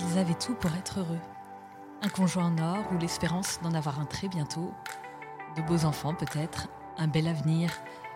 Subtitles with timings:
[0.00, 1.20] Ils avaient tout pour être heureux.
[2.02, 4.72] Un conjoint en or ou l'espérance d'en avoir un très bientôt,
[5.56, 7.70] de beaux enfants peut-être, un bel avenir,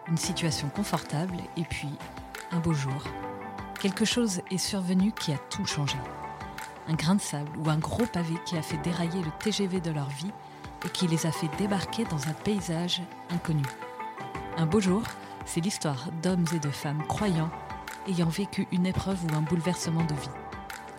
[0.09, 1.89] une situation confortable et puis
[2.51, 3.03] un beau jour.
[3.81, 5.97] Quelque chose est survenu qui a tout changé.
[6.89, 9.91] Un grain de sable ou un gros pavé qui a fait dérailler le TGV de
[9.91, 10.33] leur vie
[10.85, 13.65] et qui les a fait débarquer dans un paysage inconnu.
[14.57, 15.03] Un beau jour,
[15.45, 17.51] c'est l'histoire d'hommes et de femmes croyants
[18.09, 20.42] ayant vécu une épreuve ou un bouleversement de vie.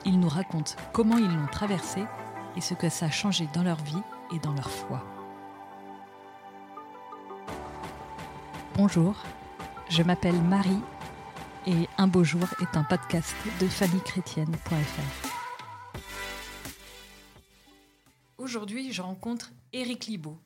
[0.06, 2.04] Ils nous racontent comment ils l'ont traversé
[2.58, 4.02] et ce que ça a changé dans leur vie
[4.34, 5.02] et dans leur foi.
[8.76, 9.16] Bonjour,
[9.90, 10.82] je m'appelle Marie
[11.66, 15.30] et Un beau jour est un podcast de famillechrétienne.fr.
[18.38, 20.38] Aujourd'hui, je rencontre Éric Libaud.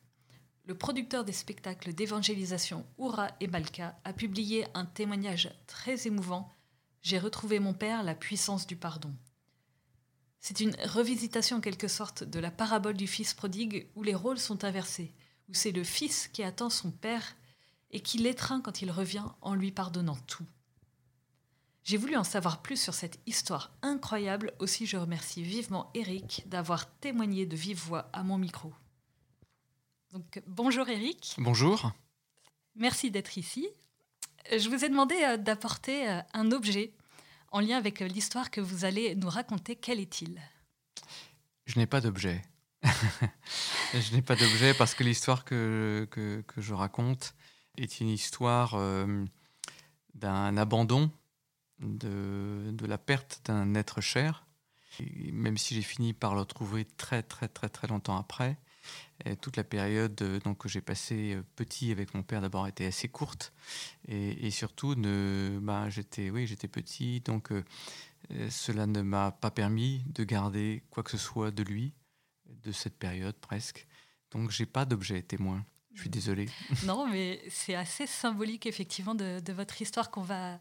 [0.65, 6.53] Le producteur des spectacles d'évangélisation Oura et Malka a publié un témoignage très émouvant
[7.01, 9.13] J'ai retrouvé mon père, la puissance du pardon.
[10.39, 14.39] C'est une revisitation en quelque sorte de la parabole du fils prodigue où les rôles
[14.39, 15.13] sont inversés,
[15.49, 17.35] où c'est le fils qui attend son père
[17.91, 20.45] et qui l'étreint quand il revient en lui pardonnant tout.
[21.83, 26.93] J'ai voulu en savoir plus sur cette histoire incroyable, aussi je remercie vivement Eric d'avoir
[26.99, 28.73] témoigné de vive voix à mon micro.
[30.11, 31.35] Donc, bonjour Eric.
[31.37, 31.91] Bonjour.
[32.75, 33.69] Merci d'être ici.
[34.51, 36.93] Je vous ai demandé euh, d'apporter euh, un objet
[37.51, 39.75] en lien avec euh, l'histoire que vous allez nous raconter.
[39.75, 40.39] Quel est-il?
[41.65, 42.41] Je n'ai pas d'objet.
[43.93, 47.33] je n'ai pas d'objet parce que l'histoire que, que, je raconte
[47.75, 48.77] est une histoire
[50.13, 51.11] d'un abandon
[51.79, 54.45] de, de la perte d'un être cher.
[55.31, 58.57] même si j'ai fini par le retrouver très très très très longtemps après,
[59.41, 62.85] toute la période euh, donc, que j'ai passé euh, petit avec mon père d'abord était
[62.85, 63.53] assez courte.
[64.07, 67.63] Et, surtout ne, bah, j'étais oui j'étais petit donc euh,
[68.49, 71.93] cela ne m'a pas permis de garder quoi que ce soit de lui
[72.45, 73.87] de cette période presque.
[74.31, 75.65] Donc j'ai pas d'objet témoin.
[75.93, 76.47] Je suis désolé.
[76.85, 80.59] Non mais c'est assez symbolique effectivement de, de votre histoire qu'on va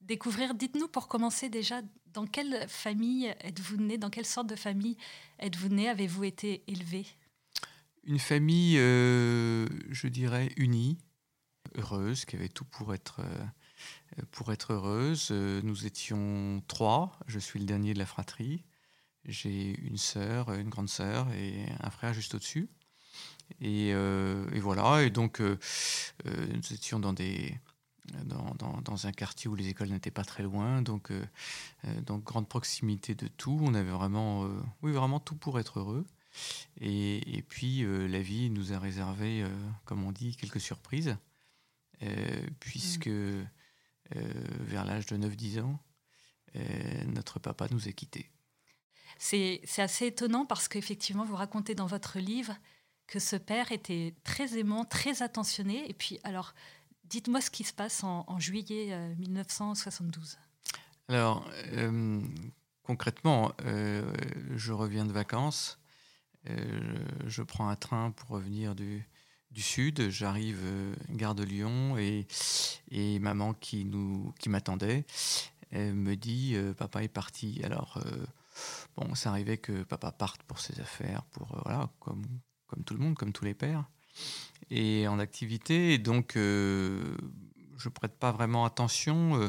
[0.00, 0.54] découvrir.
[0.54, 1.82] Dites-nous pour commencer déjà,
[2.12, 3.98] dans quelle famille êtes-vous né?
[3.98, 4.96] Dans quelle sorte de famille
[5.38, 5.88] êtes-vous né?
[5.88, 7.06] Avez-vous été élevé?
[8.08, 10.98] Une famille, euh, je dirais, unie,
[11.76, 15.30] heureuse, qui avait tout pour être, euh, pour être heureuse.
[15.30, 17.18] Nous étions trois.
[17.26, 18.64] Je suis le dernier de la fratrie.
[19.26, 22.68] J'ai une sœur, une grande sœur et un frère juste au-dessus.
[23.60, 27.60] Et, euh, voilà, et donc nous étions dans des,
[28.24, 31.24] dans, un quartier où les écoles n'étaient pas très loin, donc, euh,
[31.84, 33.58] euh, grande proximité de tout.
[33.62, 34.48] On avait vraiment, euh,
[34.82, 36.06] oui, vraiment tout pour être heureux.
[36.80, 39.44] Et, puis la vie nous a réservé,
[39.84, 41.16] comme on dit, quelques surprises,
[42.60, 43.10] puisque
[44.10, 45.78] vers l'âge de 9-10 ans,
[47.06, 48.30] notre papa nous a quittés.
[49.18, 52.56] C'est assez étonnant parce qu'effectivement, vous racontez dans votre livre
[53.06, 55.88] que ce père était très aimant, très attentionné.
[55.88, 56.54] Et puis, alors,
[57.08, 60.36] Dites-moi ce qui se passe en, juillet 1972.
[61.10, 62.20] Euh, Alors, euh,
[62.82, 64.12] concrètement, euh,
[64.54, 65.78] je reviens de vacances,
[67.26, 69.06] je, prends un train pour revenir du,
[69.56, 70.60] sud, j'arrive
[71.10, 73.90] gare de Lyon et, maman qui,
[74.38, 75.04] qui m'attendait
[75.72, 77.60] me dit papa est parti.
[77.64, 78.02] Alors,
[78.96, 82.24] bon, ça arrivait que papa parte pour ses affaires, pour, voilà, comme,
[82.66, 83.84] comme tout le monde, comme tous les pères
[84.70, 85.98] et en activité.
[85.98, 87.16] Donc, euh,
[87.76, 89.48] je prête pas vraiment attention, euh,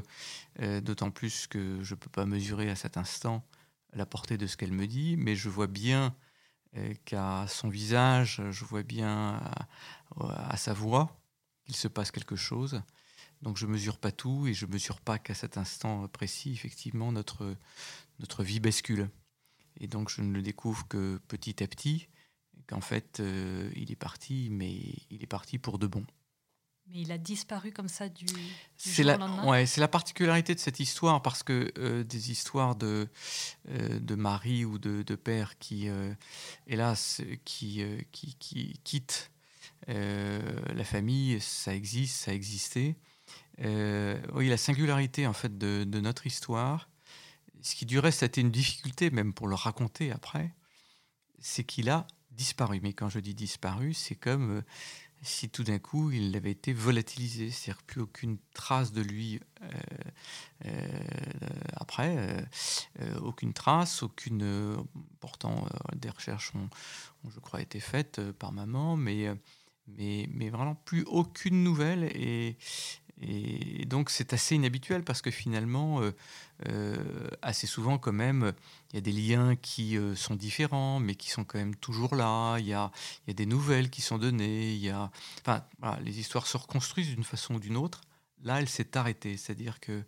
[0.62, 3.46] euh, d'autant plus que je ne peux pas mesurer à cet instant
[3.94, 6.16] la portée de ce qu'elle me dit, mais je vois bien
[7.06, 9.42] qu'à son visage, je vois bien
[10.20, 11.20] à, sa voix
[11.66, 12.82] qu'il se passe quelque chose.
[13.42, 17.56] Donc je mesure pas tout et je mesure pas qu'à cet instant précis, effectivement, notre,
[18.20, 19.10] notre vie bascule.
[19.80, 22.08] Et donc je ne le découvre que petit à petit
[22.68, 24.72] qu'en fait, euh, il est parti, mais
[25.10, 26.06] il est parti pour de bon.
[26.92, 28.26] Mais il a disparu comme ça du,
[28.78, 33.08] c'est la, ouais, c'est la particularité de cette histoire parce que euh, des histoires de,
[33.70, 35.88] euh, de mari ou de, de père qui,
[36.68, 39.32] hélas, qui, qui, qui quittent
[39.88, 42.96] la famille, ça existe, ça a existé.
[43.60, 46.90] oui, la singularité en fait de, de notre histoire,
[47.62, 50.54] ce qui du reste a été une difficulté même pour le raconter après,
[51.40, 52.80] c'est qu'il a disparu.
[52.82, 54.62] Mais quand je dis disparu, c'est comme euh,
[55.22, 59.68] si tout d'un coup il avait été volatilisé, c'est-à-dire plus aucune trace de lui euh,
[60.66, 60.88] euh,
[61.74, 62.46] après,
[63.22, 64.86] aucune trace, aucune.
[65.20, 66.70] pourtant, des recherches ont,
[67.30, 69.28] je crois, été faites par maman, mais,
[69.88, 72.04] mais, mais vraiment plus aucune nouvelle.
[72.16, 72.58] Et,
[73.22, 76.12] Et donc c'est assez inhabituel parce que finalement, euh,
[76.70, 76.96] euh,
[77.42, 78.54] assez souvent quand même,
[78.92, 82.16] il y a des liens qui euh, sont différents, mais qui sont quand même toujours
[82.16, 82.58] là.
[82.60, 82.92] Il y a,
[83.28, 84.74] y a des nouvelles qui sont données.
[84.74, 85.12] Il y a,
[85.42, 88.02] enfin, voilà, les histoires se reconstruisent d'une façon ou d'une autre.
[88.44, 90.02] Là, elle s'est arrêtée, c'est-à-dire que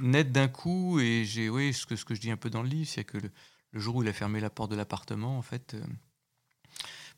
[0.00, 1.00] net d'un coup.
[1.00, 3.02] et j'ai, oui, ce que ce que je dis un peu dans le livre, c'est
[3.02, 3.30] que le,
[3.72, 5.74] le, jour où il a fermé la porte de l'appartement, en fait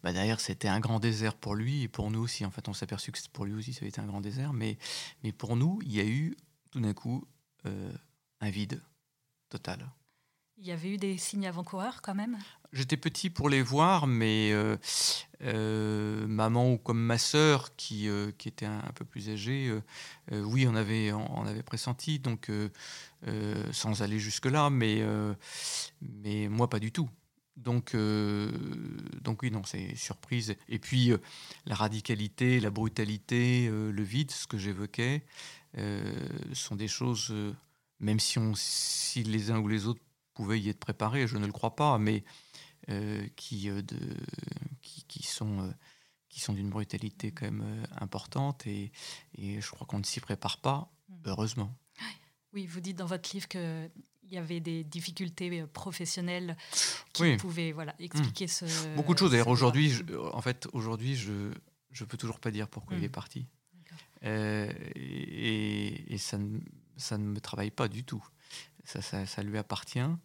[0.02, 2.44] bah derrière, c'était un grand désert pour lui et pour nous aussi.
[2.44, 4.52] En fait, on s'est aperçu que pour lui aussi, ça avait été un grand désert.
[4.52, 4.78] Mais,
[5.22, 6.36] mais pour nous, il y a eu
[6.70, 7.24] tout d'un coup
[7.66, 7.92] euh,
[8.40, 8.80] un vide
[9.48, 9.90] total.
[10.58, 12.36] Il y avait eu des signes avant-coureurs quand même?
[12.72, 14.76] J'étais petit pour les voir, mais euh,
[15.42, 18.08] euh, maman ou comme ma sœur, qui,
[18.38, 19.72] qui était un, peu plus âgée,
[20.32, 22.50] oui, on avait, on, avait pressenti, donc
[23.72, 25.02] sans aller jusque-là, mais,
[26.02, 27.08] mais moi pas du tout.
[27.58, 28.50] Donc, euh,
[29.20, 30.54] donc oui, non, c'est surprise.
[30.68, 31.18] Et puis, euh,
[31.66, 35.24] la radicalité, la brutalité, euh, le vide, ce que j'évoquais,
[36.54, 37.32] sont des choses,
[38.00, 40.00] même si, on, si les uns ou les autres
[40.32, 42.24] pouvaient y être préparés, je ne le crois pas, mais
[43.36, 44.16] qui, de,
[44.80, 45.72] qui, qui, sont,
[46.30, 48.66] qui sont d'une brutalité quand même importante.
[48.66, 48.90] Et,
[49.36, 51.14] et je crois qu'on ne s'y prépare pas, mmh.
[51.26, 51.76] heureusement.
[52.54, 53.90] Oui, vous dites dans votre livre que
[54.30, 56.56] il y avait des difficultés euh, professionnelles
[57.12, 58.48] qui pouvaient voilà, expliquer hmm.
[58.48, 58.94] ce.
[58.96, 59.30] Beaucoup de choses.
[59.30, 59.92] D'ailleurs, aujourd'hui,
[60.32, 63.12] en fait, aujourd'hui, je ne peux toujours pas dire pourquoi il est hmm.
[63.12, 63.46] parti.
[64.24, 66.58] Euh, et, et ça, ne,
[66.96, 68.24] ça ne me travaille pas du tout.
[68.84, 70.00] Ça, ça, ça lui appartient.
[70.00, 70.18] Hmm.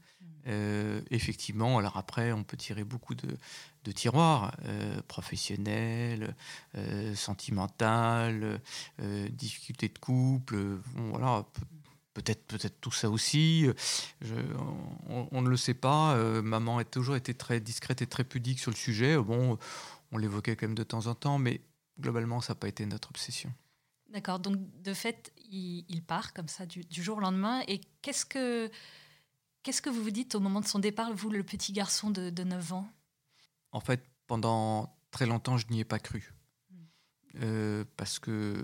[0.48, 3.38] Euh, effectivement, alors après, on peut tirer beaucoup de,
[3.86, 4.56] de tiroirs
[5.08, 6.36] professionnels,
[7.16, 8.60] sentimentales,
[9.32, 11.46] difficultés de couple, bon, voilà,
[12.14, 13.68] peut-être peut-être tout ça aussi.
[15.10, 16.16] on, ne le sait pas.
[16.16, 19.18] Euh, maman a toujours été très discrète et très pudique sur le sujet.
[19.18, 19.58] Bon,
[20.12, 21.62] on l'évoquait quand même de temps en temps, mais
[22.00, 23.52] globalement, ça n'a pas été notre obsession.
[24.10, 24.40] D'accord.
[24.40, 27.64] Donc, de fait, il, part comme ça du, jour au lendemain.
[27.68, 28.70] Et qu'est-ce que
[29.64, 32.30] qu'est-ce que vous vous dites au moment de son départ, vous, le petit garçon de,
[32.30, 32.88] de 9 ans?
[33.72, 36.33] En fait, pendant très longtemps, je n'y ai pas cru.
[37.42, 38.64] Euh, parce que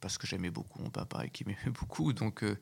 [0.00, 2.12] parce que j'aimais beaucoup mon papa et qui m'aimait beaucoup.
[2.12, 2.56] Donc, euh,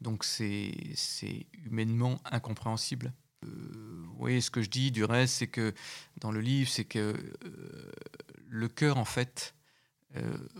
[0.00, 3.12] donc c'est, c'est humainement incompréhensible.
[3.44, 5.72] Euh, oui, ce que je dis du reste, c'est que
[6.18, 7.92] dans le livre, c'est que euh,
[8.48, 9.54] le cœur, en fait,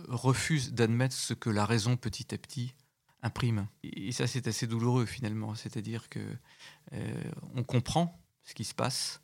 [0.07, 2.73] refuse d'admettre ce que la raison, petit à petit,
[3.21, 3.67] imprime.
[3.83, 5.55] Et ça, c'est assez douloureux, finalement.
[5.55, 6.21] C'est-à-dire que
[7.53, 9.21] on comprend ce qui se passe,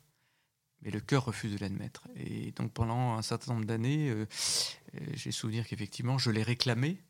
[0.82, 2.08] mais le cœur refuse de l'admettre.
[2.16, 4.26] Et donc pendant un certain nombre d'années, euh,
[4.94, 7.02] euh, j'ai souvenir qu'effectivement, je l'ai réclamé,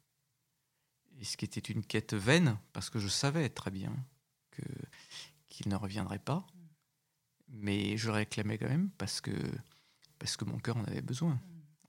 [1.18, 3.94] et ce qui était une quête vaine, parce que je savais très bien
[4.50, 4.62] que
[5.48, 6.46] qu'il ne reviendrait pas,
[7.48, 9.32] mais je le réclamais quand même parce que
[10.18, 11.40] parce que mon cœur en avait besoin.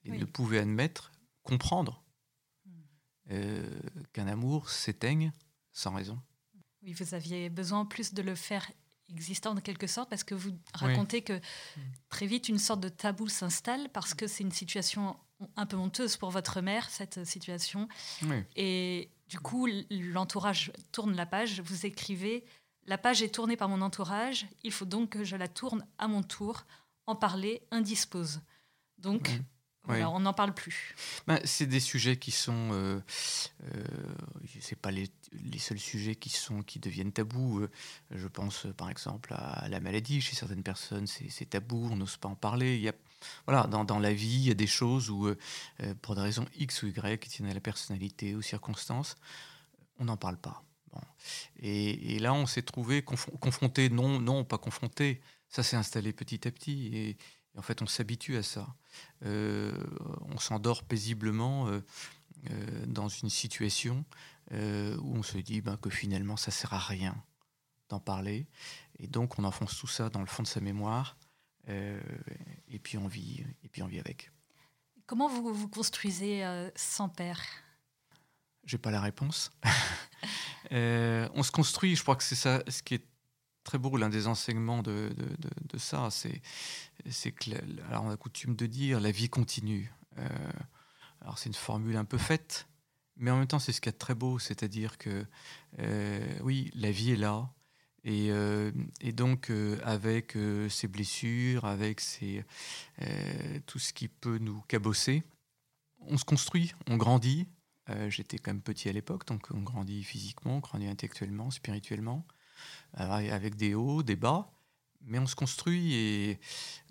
[0.06, 1.12] Il ne pouvait admettre,
[1.44, 2.04] comprendre
[3.32, 3.80] euh,
[4.14, 5.32] qu'un amour s'éteigne
[5.72, 6.20] sans raison.
[6.82, 8.72] Oui, vous aviez besoin plus de le faire
[9.10, 11.40] existant en quelque sorte, parce que vous racontez que
[12.10, 15.18] très vite une sorte de tabou s'installe, parce que c'est une situation
[15.56, 17.88] un peu honteuse pour votre mère, cette situation.
[18.56, 22.46] Et du coup, l'entourage tourne la page, vous écrivez,
[22.86, 26.08] la page est tournée par mon entourage, il faut donc que je la tourne à
[26.08, 26.66] mon tour,
[27.06, 28.42] en parler indispose.
[28.98, 29.30] Donc,
[29.88, 30.96] on n'en parle plus.
[31.28, 33.00] Ben, c'est des sujets qui sont, euh,
[33.64, 33.84] euh,
[34.60, 37.62] c'est pas les, les, seuls sujets qui sont qui deviennent tabous.
[37.62, 37.70] Euh,
[38.12, 40.22] je pense par exemple à la maladie.
[40.22, 42.76] Chez certaines personnes, c'est tabou, on n'ose pas en parler.
[42.76, 42.94] Il y a,
[43.46, 45.36] voilà, dans, dans, la vie, il y a des choses où, euh,
[46.02, 49.16] pour des raisons X ou Y qui tiennent à la personnalité, aux circonstances,
[49.98, 50.64] on n'en parle pas.
[50.92, 51.02] Bon.
[51.60, 55.22] Et, et, là, on s'est trouvé confronté, non, non, pas confronté.
[55.50, 56.90] Ça s'est installé petit à petit.
[56.94, 57.18] Et,
[57.60, 58.74] en fait, on s'habitue à ça.
[59.26, 59.78] Euh,
[60.22, 61.82] on s'endort paisiblement euh,
[62.50, 64.06] euh, dans une situation
[64.52, 67.16] où on se dit ben, que finalement, ça sert à rien
[67.90, 68.48] d'en parler.
[68.98, 71.18] Et donc, on enfonce tout ça dans le fond de sa mémoire.
[71.68, 74.32] et puis, on vit, et puis on vit avec.
[75.06, 76.44] Comment vous vous construisez
[76.76, 77.40] sans père?
[78.64, 79.52] J'ai pas la réponse.
[80.72, 83.06] on se construit, je crois que c'est ça ce qui est
[83.70, 85.12] très beau, l'un des enseignements de,
[85.72, 86.42] de, ça, c'est,
[87.32, 87.52] que,
[87.88, 89.94] alors on a coutume de dire, la vie continue.
[90.18, 90.28] Euh,
[91.22, 92.68] alors c'est une formule un peu faite,
[93.16, 95.24] mais en même temps c'est ce qui est très beau, c'est-à-dire que
[95.78, 97.54] euh, oui, la vie est là,
[98.04, 98.72] et, euh,
[99.14, 99.52] donc
[99.84, 100.36] avec
[100.70, 102.02] ses blessures, avec
[103.68, 105.22] tout ce qui peut nous cabosser,
[106.08, 107.46] on se construit, on grandit.
[108.08, 112.26] J'étais quand même petit à l'époque, donc on grandit physiquement, on grandit intellectuellement, spirituellement.
[113.00, 114.50] Euh, avec des hauts, des bas,
[115.02, 115.94] mais on se construit.
[115.94, 116.40] Et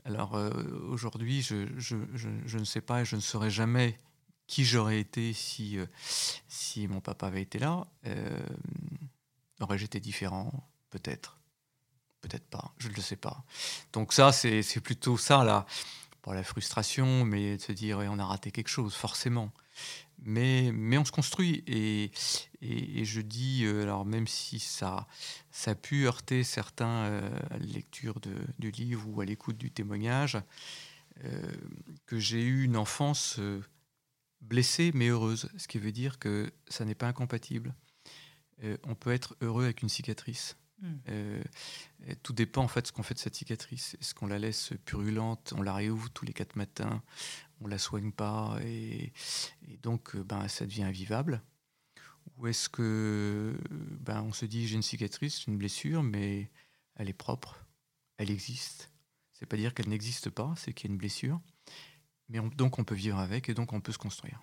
[0.04, 0.50] alors euh,
[0.88, 3.98] aujourd'hui, je, je, je, ne sais pas et je ne saurais jamais
[4.46, 5.76] qui j'aurais été si,
[6.46, 7.86] si mon papa avait été là.
[9.60, 10.52] Aurais-je été différent?
[10.90, 11.38] Peut-être.
[12.20, 12.72] Peut-être pas.
[12.78, 13.44] Je ne le sais pas.
[13.92, 15.66] Donc ça, c'est plutôt ça, là.
[16.22, 19.52] Pas la frustration, mais de se dire, on a raté quelque chose, forcément.
[20.24, 21.62] Mais, mais on se construit.
[21.66, 22.10] Et,
[22.60, 25.06] et, je dis, euh, alors même si ça,
[25.50, 29.56] ça a pu heurter certains euh, à la lecture de, du livre ou à l'écoute
[29.56, 30.38] du témoignage,
[31.24, 31.52] euh,
[32.06, 33.40] que j'ai eu une enfance
[34.40, 35.48] blessée mais heureuse.
[35.56, 37.74] Ce qui veut dire que ça n'est pas incompatible.
[38.84, 40.56] on peut être heureux avec une cicatrice.
[40.80, 40.98] Hmm.
[42.22, 43.96] tout dépend en fait ce qu'on fait de cette cicatrice.
[44.00, 47.02] Est-ce qu'on la laisse purulente, on la réouvre tous les quatre matins,
[47.60, 49.12] on la soigne pas et,
[49.82, 51.42] donc euh, ben, ça devient invivable?
[52.36, 56.50] Ou est-ce que ben, on se dit j'ai une cicatrice, une blessure, mais
[56.94, 57.64] elle est propre,
[58.16, 58.92] elle existe.
[59.32, 61.40] C'est pas dire qu'elle n'existe pas, c'est qu'il y a une blessure,
[62.28, 64.42] mais donc on peut vivre avec et donc on peut se construire.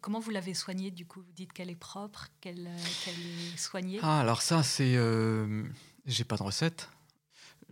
[0.00, 1.20] Comment vous l'avez soignée du coup?
[1.20, 5.64] Vous dites qu'elle est propre, qu'elle est soignée Ah alors ça c'est, euh,
[6.06, 6.88] j'ai pas de recette.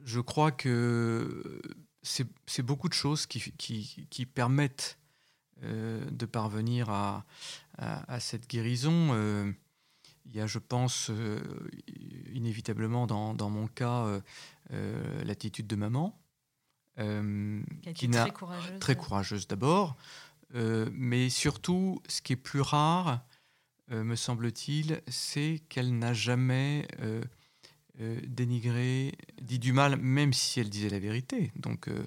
[0.05, 1.61] Je crois que
[2.03, 4.99] c'est beaucoup de choses qui, permettent
[5.63, 7.25] euh, de parvenir à,
[8.21, 9.11] cette guérison.
[9.13, 9.53] Euh,
[10.27, 11.41] il y a, je pense, euh,
[12.33, 14.21] inévitablement dans, mon cas,
[15.25, 16.19] l'attitude de maman,
[16.97, 19.97] qui, n'a très courageuse, très courageuse d'abord,
[20.55, 23.25] mais surtout, ce qui est plus rare,
[23.91, 26.87] me semble-t-il, c'est qu'elle n'a jamais
[28.01, 29.13] euh, dénigré,
[29.43, 32.07] dit du mal, même si elle disait la vérité, donc euh,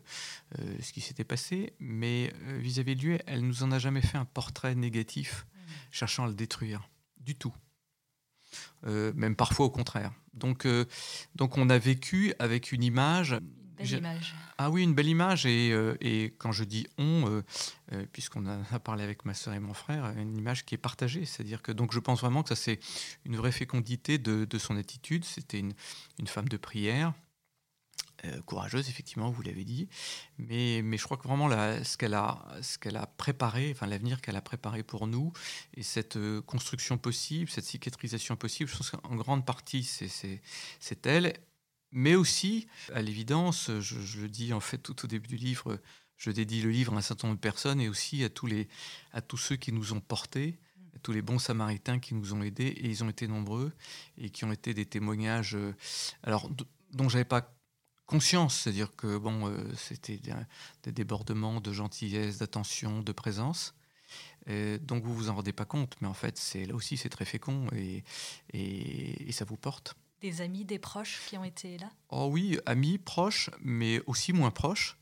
[0.57, 4.17] euh, ce qui s'était passé, mais vis-à-vis de lui, elle nous en a jamais fait
[4.17, 5.71] un portrait négatif, mmh.
[5.91, 7.53] cherchant à le détruire, du tout.
[8.83, 10.13] même parfois au contraire.
[10.33, 10.65] Donc,
[11.35, 13.37] donc on a vécu avec une image
[14.63, 15.47] ah oui, une belle image.
[15.47, 17.41] Et, euh, et quand je dis on, euh,
[17.93, 21.25] euh, puisqu'on a, parlé avec ma soeur et mon frère, une image qui est partagée.
[21.25, 22.79] C'est-à-dire que donc je pense vraiment que ça c'est
[23.25, 25.25] une vraie fécondité de, de son attitude.
[25.25, 25.73] C'était une,
[26.19, 27.13] une, femme de prière.
[28.45, 29.89] courageuse, effectivement, vous l'avez dit,
[30.37, 33.87] mais, mais je crois que vraiment la, ce qu'elle a, ce qu'elle a préparé, enfin
[33.87, 35.33] l'avenir qu'elle a préparé pour nous,
[35.73, 41.33] et cette construction possible, cette cicatrisation possible, je pense qu'en grande partie c'est elle,
[41.91, 45.79] mais aussi, à l'évidence, je, le dis en fait tout au début du livre,
[46.17, 48.69] je dédie le livre à un certain nombre de personnes et aussi à tous, les,
[49.11, 50.57] à tous ceux qui nous ont portés,
[50.95, 53.73] à tous les bons samaritains qui nous ont aidés, et ils ont été nombreux,
[54.17, 55.75] et qui ont été des témoignages euh,
[56.23, 56.49] alors,
[56.91, 57.53] dont je n'avais pas
[58.05, 60.19] conscience, c'est-à-dire que bon, euh, c'était
[60.83, 63.73] des, débordements de gentillesse, d'attention, de présence.
[64.81, 67.67] donc vous vous en rendez pas compte, mais en fait, là aussi c'est très fécond
[67.73, 68.03] et,
[68.53, 69.95] et ça vous porte.
[70.21, 71.89] Des amis, des proches qui ont été là?
[72.09, 74.97] Oh oui, amis, proches, mais aussi moins proches.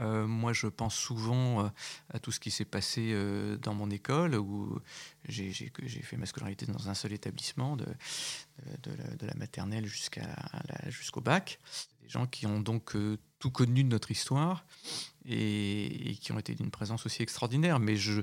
[0.00, 1.68] Euh, moi, je pense souvent euh,
[2.12, 4.80] à tout ce qui s'est passé euh, dans mon école, où
[5.28, 7.86] j'ai fait ma scolarité dans un seul établissement, de,
[8.82, 11.60] de, la, maternelle jusqu'au bac.
[12.02, 12.96] Des gens qui ont donc
[13.44, 14.64] tout connu de notre histoire
[15.26, 17.78] et, qui ont été d'une présence aussi extraordinaire.
[17.78, 18.22] Mais je,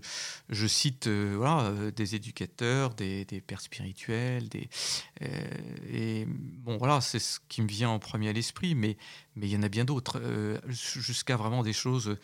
[0.65, 4.67] cite euh, voilà, euh, des éducateurs, des, pères spirituels, des,
[5.21, 5.43] euh,
[5.91, 8.97] et bon voilà, c'est ce qui me vient en premier à l'esprit, mais,
[9.35, 10.19] mais il y en a bien d'autres,
[10.67, 12.17] jusqu'à vraiment des choses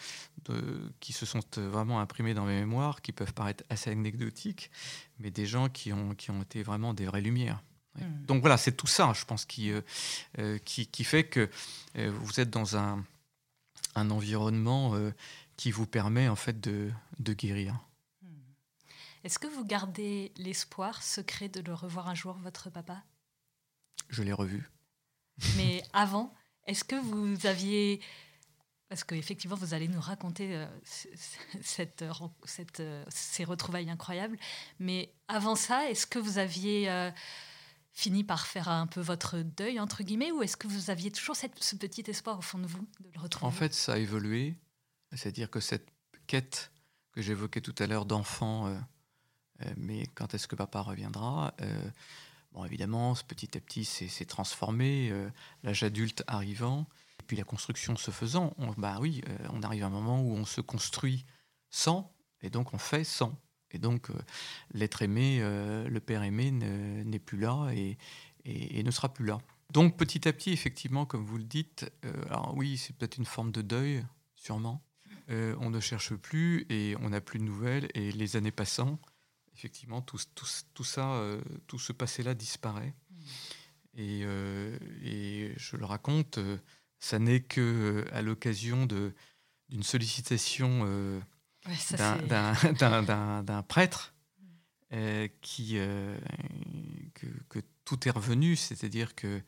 [0.99, 4.71] qui se sont vraiment imprimées dans mes mémoires, qui peuvent paraître assez anecdotiques,
[5.19, 7.61] mais des gens qui ont, qui ont été vraiment des vraies lumières.
[7.97, 8.25] Hmm.
[8.25, 9.71] Donc voilà, c'est tout ça, je pense, qui,
[10.65, 11.49] qui, qui, fait que
[11.95, 13.03] vous êtes dans un,
[13.97, 15.11] un environnement euh,
[15.57, 17.73] qui vous permet en fait de, de guérir.
[18.21, 18.27] Hmm.
[19.23, 23.03] Est-ce que vous gardez l'espoir secret de le revoir un jour, votre papa?
[24.09, 24.69] Je l'ai revu.
[25.57, 26.33] Mais avant,
[26.65, 27.99] est-ce que vous aviez...
[28.87, 30.65] Parce qu'effectivement, vous allez nous raconter euh,
[31.61, 32.05] cette,
[32.45, 34.37] cette, euh, ces retrouvailles incroyables.
[34.79, 37.11] Mais avant ça, est-ce que vous aviez
[37.97, 41.35] fini par faire un peu votre deuil, entre guillemets, ou est-ce que vous aviez toujours
[41.35, 43.47] ce petit espoir au fond de vous de le retrouver?
[43.47, 44.55] En fait, ça a évolué.
[45.13, 45.87] C'est-à-dire que cette
[46.27, 46.71] quête
[47.11, 48.77] que j'évoquais tout à l'heure d'enfant, euh,
[49.63, 51.89] euh, mais quand est-ce que papa reviendra euh,
[52.51, 55.11] Bon, évidemment, petit à petit, c'est transformé,
[55.63, 56.87] l'âge adulte arrivant,
[57.19, 58.53] et puis la construction se faisant.
[58.57, 61.25] On, bah oui, on arrive à un moment où on se construit
[61.69, 63.37] sans, et donc on fait sans.
[63.71, 64.13] Et donc, euh,
[64.71, 67.97] l'être aimé, euh, le Père aimé n'est plus là et,
[68.45, 69.39] ne sera plus là.
[69.71, 73.25] Donc, petit à petit, effectivement, comme vous le dites, euh, alors oui, c'est peut-être une
[73.25, 74.05] forme de deuil,
[74.35, 74.81] sûrement.
[75.29, 77.89] on ne cherche plus et on n'a plus de nouvelles.
[77.93, 78.99] Et les années passant,
[79.53, 80.17] effectivement, tout,
[80.85, 81.21] ça,
[81.67, 82.93] tout ce passé-là disparaît.
[83.97, 84.21] Et,
[85.03, 86.39] et, je le raconte,
[86.99, 90.85] ça n'est que à l'occasion d'une sollicitation
[93.43, 94.13] d'un prêtre
[94.93, 96.17] euh, qui, euh,
[97.13, 99.41] que, que, tout est revenu, c'est-à-dire que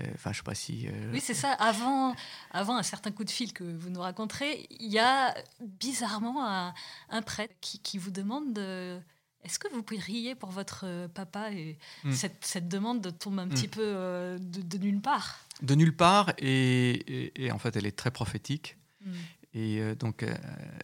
[0.00, 0.88] euh, enfin, je sais pas si.
[1.12, 1.52] Oui, c'est ça.
[1.52, 2.16] Avant,
[2.50, 6.74] avant un certain coup de fil que vous nous raconterez, il y a bizarrement un,
[7.10, 8.98] un prêtre qui, qui, vous demande de,
[9.44, 12.12] est-ce que vous pourriez pour votre papa et hmm.
[12.12, 13.70] cette, cette, demande tombe un petit hmm.
[13.70, 18.76] peu de, nulle part De nulle part et, et, en fait elle est très prophétique.
[19.04, 19.12] Hmm.
[19.54, 20.34] Et euh, donc, euh,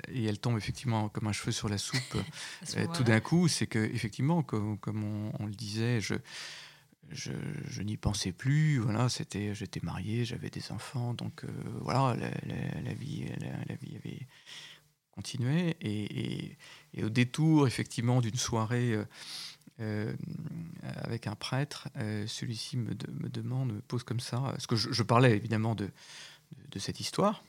[0.08, 2.16] et elle tombe effectivement comme un cheveu sur la soupe
[2.76, 3.48] euh, tout d'un coup.
[3.48, 4.78] C'est que effectivement, comme,
[5.38, 6.14] on, le disait, je,
[7.10, 8.78] je, n'y pensais plus.
[8.78, 11.44] Voilà, c'était, j'étais marié, j'avais des enfants, donc
[11.80, 13.24] voilà, la, vie,
[13.68, 14.26] la, vie avait
[15.12, 15.76] continué.
[15.80, 16.56] Et,
[16.94, 18.94] et, au détour, effectivement, d'une soirée.
[20.82, 21.88] avec un prêtre,
[22.26, 25.88] celui-ci me, me, demande, me pose comme ça, parce que je, parlais évidemment de,
[26.70, 27.42] de cette histoire,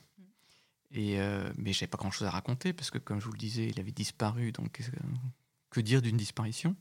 [0.92, 3.38] et, euh, mais je n'avais pas grand-chose à raconter parce que, comme je vous le
[3.38, 4.52] disais, il avait disparu.
[4.52, 4.84] Donc, euh,
[5.70, 6.76] que dire d'une disparition?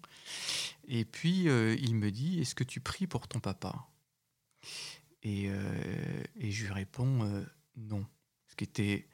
[0.88, 3.88] Et puis, euh, il me dit Est-ce que tu pries pour ton papa?
[5.22, 5.50] Et,
[6.36, 8.06] et, je lui réponds Non.
[8.48, 9.08] Ce qui était.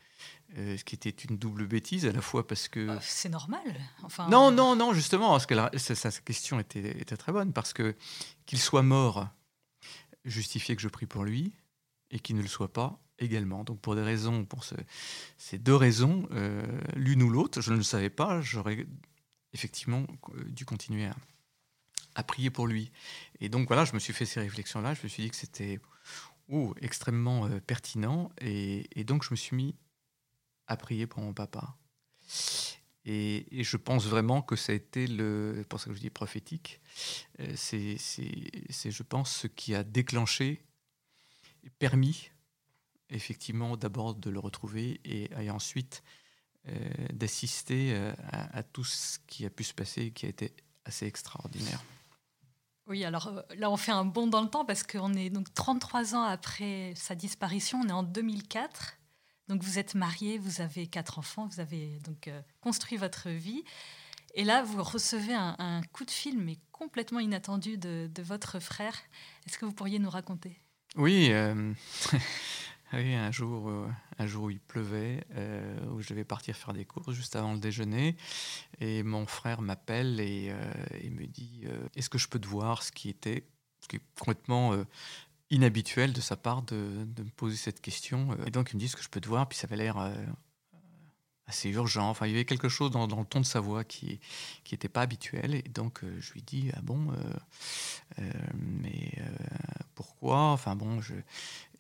[0.56, 3.62] ce qui était une double bêtise à la fois parce que c'est normal
[4.04, 7.96] enfin non non non justement parce que sa, question était, était, très bonne parce que
[8.46, 9.28] qu'il soit mort
[10.24, 11.54] justifiait que je prie pour lui
[12.12, 13.63] et qu'il ne le soit pas également.
[13.63, 14.65] Donc pour des raisons, pour
[15.38, 18.86] ces deux raisons, euh, l'une ou l'autre, je ne le savais pas, j'aurais
[19.53, 21.10] effectivement euh, dû continuer
[22.15, 22.91] à, prier pour lui.
[23.39, 25.79] Et donc voilà, je me suis fait ces réflexions-là, je me suis dit que c'était
[26.81, 29.75] extrêmement euh, pertinent, et, donc je me suis mis
[30.67, 31.75] à prier pour mon papa.
[33.07, 36.81] Et, je pense vraiment que ça a été le, pour ça que je dis prophétique,
[37.55, 40.63] c'est, je pense, ce qui a déclenché,
[41.79, 42.31] permis
[43.10, 46.04] effectivement d'abord de le retrouver et, ensuite
[46.68, 46.74] euh,
[47.14, 50.54] d'assister euh, à, tout ce qui a pu se passer qui a été
[50.86, 51.84] assez extraordinaire.
[52.88, 55.54] Oui, alors euh, là on fait un bond dans le temps parce qu'on est donc
[55.54, 58.98] 33 ans après sa disparition, on est en 2004.
[59.48, 63.63] Donc vous êtes marié, vous avez quatre enfants, vous avez donc construit votre vie.
[64.34, 68.96] Et là, vous recevez un, coup de fil, mais complètement inattendu de, votre frère.
[69.46, 70.60] Est-ce que vous pourriez nous raconter?
[70.96, 71.32] Oui,
[72.93, 76.74] Oui, un jour, euh, un jour où il pleuvait, euh, où je devais partir faire
[76.74, 78.15] des courses juste avant le déjeuner,
[78.80, 81.63] et mon frère m'appelle et, euh, me dit
[81.95, 83.48] Est-ce que je peux te voir Ce qui était
[84.19, 84.76] complètement
[85.50, 88.38] inhabituel de sa part de, me poser cette question.
[88.45, 89.48] Et donc il me dit Est-ce que je peux te voir?
[89.48, 89.98] Puis ça avait l'air
[91.48, 92.10] assez urgent.
[92.10, 94.19] Enfin, il y avait quelque chose dans, le ton de sa voix qui
[94.71, 95.56] n'était pas habituel.
[95.56, 97.12] Et donc, je lui dis ah bon,
[98.54, 99.12] mais
[99.95, 101.13] pourquoi Enfin bon, je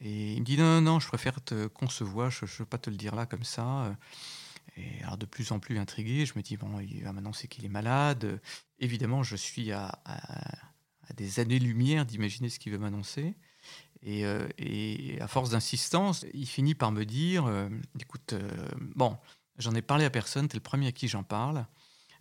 [0.01, 1.39] et il me dit non, non, non je préfère
[1.73, 3.95] qu'on se voit, je ne veux pas te le dire là comme ça.
[4.77, 7.65] Et alors de plus en plus intrigué, je me dis, bon, il va m'annoncer qu'il
[7.65, 8.41] est malade.
[8.79, 9.99] Évidemment, je suis à,
[11.15, 13.35] des années-lumière d'imaginer ce qu'il veut m'annoncer.
[14.01, 19.17] Et, euh, et, à force d'insistance, il finit par me dire, euh, écoute, euh, bon,
[19.57, 21.65] j'en ai parlé à personne, tu es le premier à qui j'en parle.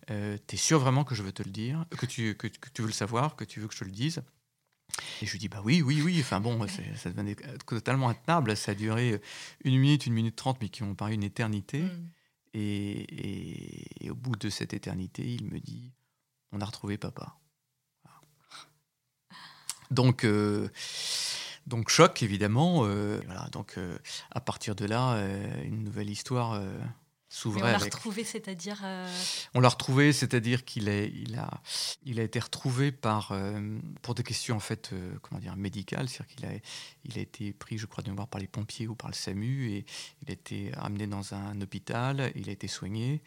[0.07, 2.81] tu es sûr vraiment que je veux te le dire, que tu, que, que tu
[2.81, 4.23] veux le savoir, que tu veux que je te le dise
[5.21, 6.17] et je lui dis, bah oui, oui, oui.
[6.19, 8.55] Enfin bon, ça devenait totalement intenable.
[8.55, 9.19] Ça a duré
[9.63, 11.81] une minute, une minute trente, mais qui ont paru une éternité.
[11.81, 12.09] Mm.
[12.53, 15.91] Et, au bout de cette éternité, il me dit,
[16.51, 17.37] on a retrouvé papa.
[19.91, 20.69] Donc, euh,
[21.67, 22.85] donc choc, évidemment.
[22.85, 23.97] Euh, voilà, donc euh,
[24.31, 25.17] à partir de là,
[25.63, 26.61] une nouvelle histoire
[27.45, 29.07] on l'a retrouvé, c'est-à-dire euh,
[29.53, 31.49] On l'a retrouvé, c'est-à-dire qu'il est, il a,
[32.03, 36.07] il a été retrouvé par, euh, pour des questions en fait, euh, comment dire, médicales,
[36.07, 36.49] c'est-à-dire qu'il a,
[37.03, 39.69] il a été pris, je crois, de mémoire par les pompiers ou par le SAMU,
[39.71, 39.85] et
[40.21, 43.21] il a été amené dans un hôpital, il a été soigné.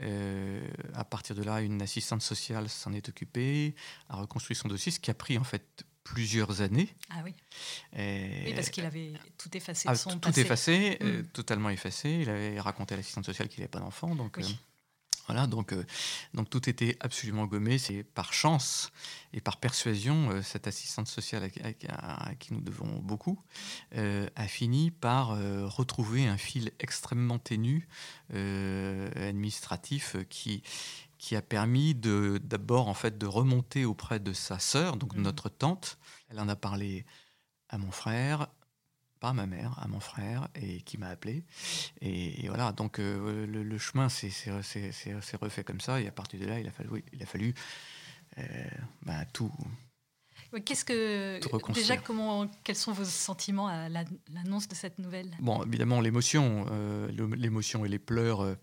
[0.00, 3.74] à partir de là, une assistante sociale s'en est occupée,
[4.08, 6.94] a reconstruit son dossier, ce qui a pris en fait plusieurs années.
[7.10, 7.34] Ah oui.
[7.96, 10.40] oui, parce qu'il avait tout effacé de ah, son tout, passé.
[10.42, 11.26] Effacé, euh, mm.
[11.28, 12.10] totalement effacé.
[12.10, 14.14] Il avait raconté à l'assistante sociale qu'il n'avait pas d'enfant.
[14.14, 14.42] Donc, euh,
[15.26, 15.82] voilà, donc, euh,
[16.34, 17.78] donc tout était absolument gommé.
[17.78, 18.92] C'est par chance
[19.32, 21.50] et par persuasion, cette assistante sociale
[21.88, 23.40] à, qui nous devons beaucoup
[23.92, 25.28] a fini par
[25.74, 27.88] retrouver un fil extrêmement ténu
[28.30, 30.62] administratif qui
[31.24, 35.22] qui a permis de d'abord en fait de remonter auprès de sa sœur, donc mmh.
[35.22, 35.96] notre tante.
[36.28, 37.06] Elle en a parlé
[37.70, 38.48] à mon frère,
[39.20, 41.42] pas à ma mère, à mon frère, et qui m'a appelé.
[42.02, 46.60] Et, voilà, donc euh, le, chemin s'est refait comme ça, et à partir de là,
[46.60, 47.54] il a fallu, il a fallu
[48.36, 48.68] euh,
[49.00, 49.50] bah, tout.
[50.60, 51.40] Qu'est-ce que
[51.72, 55.30] déjà comment quels sont vos sentiments à l'annonce de cette nouvelle?
[55.40, 58.54] Bon, évidemment l'émotion, euh, l'émotion et les pleurs euh,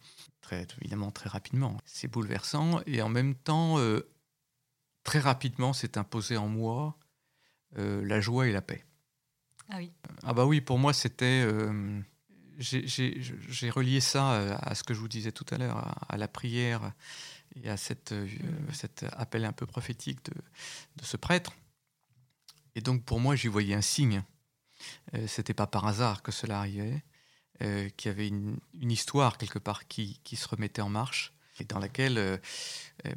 [0.42, 1.78] très évidemment très rapidement.
[1.86, 4.10] C'est bouleversant et en même temps euh,
[5.04, 6.98] très rapidement s'est imposé en moi
[7.76, 8.84] la joie et la paix.
[9.70, 9.92] Ah oui.
[10.24, 11.48] Ah bah oui, pour moi c'était
[12.60, 16.92] j'ai relié ça à ce que je vous disais tout à l'heure, à, la prière
[17.56, 18.74] et à cette, mmh.
[18.74, 20.34] cet appel un peu prophétique de,
[20.98, 21.54] de ce prêtre.
[22.76, 24.24] Et donc pour moi, j'y voyais un signe.
[25.16, 27.04] Euh, C'était pas par hasard que cela arrivait,
[27.62, 31.66] euh, qu'il y avait une, histoire quelque part qui, qui, se remettait en marche et
[31.66, 32.38] dans laquelle, euh,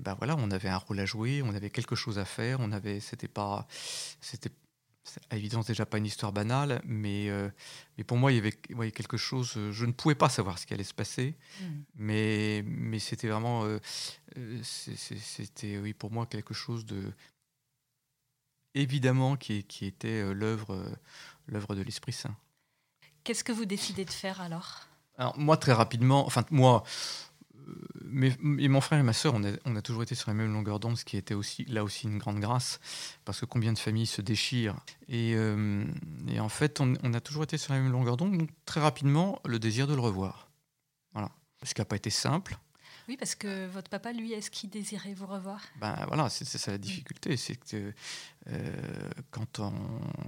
[0.01, 2.61] ben voilà, on avait un rôle à jouer, on avait quelque chose à faire.
[2.61, 3.67] On avait, c'était pas,
[4.21, 4.51] c'était
[5.31, 7.29] à évidence déjà pas une histoire banale, mais,
[7.97, 9.53] mais pour moi il y avait quelque chose.
[9.71, 11.64] Je ne pouvais pas savoir ce qui allait se passer, mm.
[11.97, 13.67] mais, mais c'était vraiment,
[14.62, 17.03] c'était oui pour moi quelque chose de
[18.75, 20.97] évidemment qui, qui était euh, l'œuvre euh,
[21.47, 22.35] l'œuvre de l'Esprit Saint.
[23.23, 24.81] Qu'est-ce que vous décidez de faire alors?
[25.17, 26.83] Alors moi très rapidement, enfin moi,
[27.57, 30.29] euh, mais, et mon frère et ma sœur, on a, on a, toujours été sur
[30.31, 32.81] la même longueur d'onde, ce qui était aussi là aussi une grande grâce,
[33.25, 34.77] parce que combien de familles se déchirent.
[35.09, 35.35] Et,
[36.29, 38.81] et en fait, on, on, a toujours été sur la même longueur d'onde, donc très
[38.81, 40.49] rapidement, le désir de le revoir.
[41.13, 41.31] Voilà.
[41.63, 42.59] Ce qui n'a pas été simple,
[43.09, 45.61] oui, parce que votre papa, lui, est-ce qu'il désirait vous revoir?
[45.81, 47.93] Ben voilà, c'est ça la difficulté, c'est que
[48.49, 49.61] euh, quand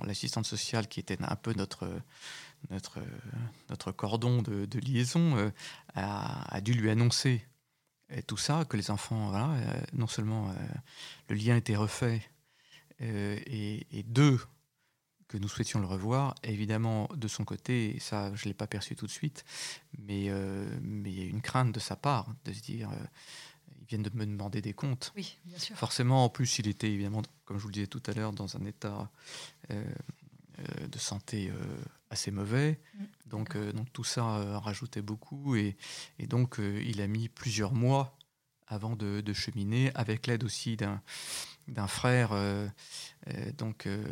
[0.04, 1.88] l'assistante sociale, qui était un peu notre
[2.70, 3.00] notre
[3.70, 5.50] notre cordon de, liaison, euh,
[5.94, 7.46] a, dû lui annoncer
[8.26, 10.54] tout ça, que les enfants, voilà, euh, non seulement
[11.28, 12.22] le lien était refait,
[13.00, 14.38] et deux,
[15.28, 16.34] que nous souhaitions le revoir.
[16.42, 19.44] Évidemment, de son côté, ça, je ne l'ai pas perçu tout de suite,
[19.98, 23.06] mais, euh, mais il y a une crainte de sa part, de se dire, euh,
[23.80, 25.12] ils viennent de me demander des comptes.
[25.16, 25.76] Oui, bien sûr.
[25.76, 28.56] Forcément, en plus, il était évidemment, comme je vous le disais tout à l'heure, dans
[28.56, 29.10] un état
[29.70, 29.84] euh,
[30.88, 31.52] de santé
[32.08, 32.80] assez mauvais.
[32.94, 33.04] Mm.
[33.26, 35.76] Donc, donc tout ça rajoutait beaucoup, et,
[36.18, 38.16] et donc il a mis plusieurs mois
[38.66, 41.02] avant de, de cheminer, avec l'aide aussi d'un
[41.68, 42.66] d'un frère euh,
[43.28, 44.04] euh, donc, euh,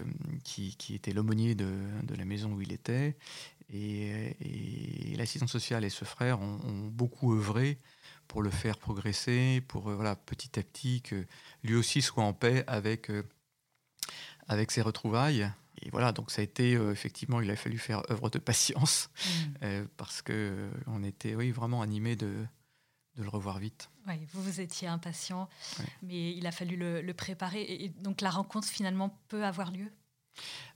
[0.42, 1.70] qui, qui, était l'aumônier de,
[2.02, 3.16] de, la maison où il était.
[3.72, 7.78] Et, et l'assistante sociale et ce frère ont, beaucoup œuvré
[8.28, 11.26] pour le faire progresser, pour voilà, petit à petit que
[11.62, 13.10] lui aussi soit en paix avec,
[14.48, 15.50] avec ses retrouvailles.
[15.82, 19.10] Et voilà, donc ça a été effectivement, il a fallu faire œuvre de patience
[19.62, 19.84] mmh.
[19.96, 22.46] parce que on était oui, vraiment animé de,
[23.16, 23.90] de le revoir vite.
[24.06, 25.48] Oui, vous, vous étiez impatient,
[26.02, 27.62] mais il a fallu le, préparer.
[27.62, 29.90] Et donc la rencontre finalement peut avoir lieu?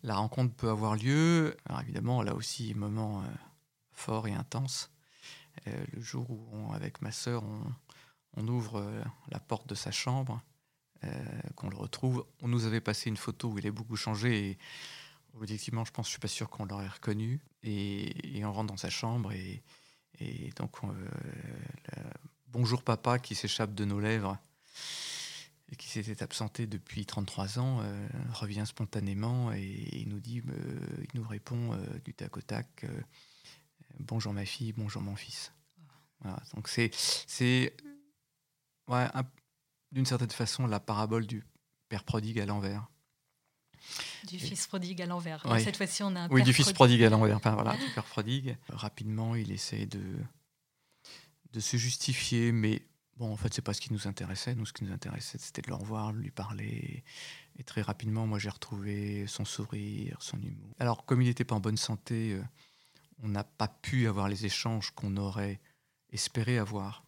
[0.03, 1.57] La rencontre peut avoir lieu.
[1.67, 3.27] Alors évidemment, là aussi, moment euh,
[3.93, 4.91] fort et intense.
[5.67, 7.43] Euh, le jour où, avec ma sœur,
[8.37, 10.41] on, ouvre euh, la porte de sa chambre,
[11.55, 12.27] qu'on le retrouve.
[12.43, 14.51] On nous avait passé une photo où il est beaucoup changé.
[14.51, 14.59] Et
[15.35, 17.41] objectivement, je pense, je suis pas sûr qu'on l'aurait reconnu.
[17.63, 19.63] Et, on rentre dans sa chambre et,
[20.21, 20.79] et donc
[22.51, 24.39] Bonjour papa qui s'échappe de nos lèvres
[25.71, 31.05] et qui s'était absenté depuis 33 ans, euh, revient spontanément et, il nous dit, euh,
[31.13, 32.87] il nous répond euh, du tac au tac,
[34.01, 35.53] bonjour ma fille, bonjour mon fils.
[36.55, 37.77] donc c'est, c'est
[38.89, 39.07] ouais,
[39.93, 41.45] d'une certaine façon la parabole du
[41.91, 42.89] père prodigue à l'envers.
[44.27, 45.45] Du fils prodigue à l'envers.
[45.61, 47.37] Cette fois-ci, on a un Oui, du fils prodigue à l'envers.
[47.37, 48.57] Enfin, voilà, du père prodigue.
[48.69, 50.03] Rapidement, il essaie de,
[51.53, 52.83] de se justifier, mais
[53.17, 54.55] bon, en fait, c'est pas ce qui nous intéressait.
[54.55, 57.05] Nous, ce qui nous intéressait, c'était de le revoir, de lui parler.
[57.57, 60.75] Et très rapidement, moi, j'ai retrouvé son sourire, son humour.
[60.79, 62.43] Alors, comme il n'était pas en bonne santé, euh,
[63.23, 65.61] on n'a pas pu avoir les échanges qu'on aurait
[66.13, 67.05] espéré avoir.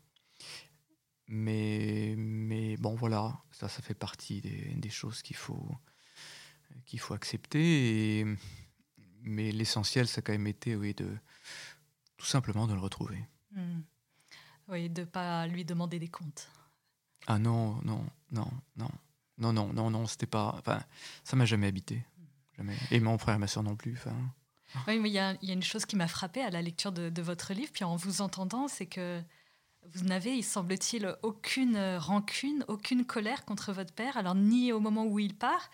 [1.29, 5.71] Mais, mais bon, voilà, ça, ça fait partie des, choses qu'il faut,
[6.87, 8.21] qu'il faut accepter.
[8.21, 8.27] Et,
[9.23, 11.09] mais l'essentiel, ça a quand même été, oui, de
[12.17, 13.25] tout simplement de le retrouver.
[13.53, 13.81] Hmm.
[14.69, 16.49] Oui, de ne pas lui demander des comptes.
[17.27, 18.91] Ah non, non, non, non.
[19.39, 20.55] Non, non, non, non, c'était pas.
[20.59, 20.83] Enfin,
[21.25, 22.05] ça m'a jamais habité.
[22.57, 22.77] Jamais.
[22.91, 23.95] Et mon frère et ma soeur non plus.
[23.95, 24.15] Enfin.
[24.87, 27.53] Oui, mais il y, a une chose qui m'a frappée à la lecture de, votre
[27.55, 29.21] livre, puis en vous entendant, c'est que
[29.95, 35.07] vous n'avez, il semble-t-il, aucune rancune, aucune colère contre votre père, alors ni au moment
[35.07, 35.71] où il part,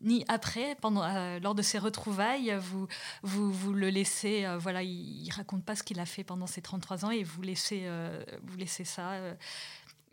[0.00, 2.86] ni après, pendant, euh, lors de ses retrouvailles, vous,
[3.22, 6.46] vous, vous le laissez, euh, voilà, il, ne raconte pas ce qu'il a fait pendant
[6.46, 9.14] ces 33 ans et vous laissez, euh, vous laissez ça.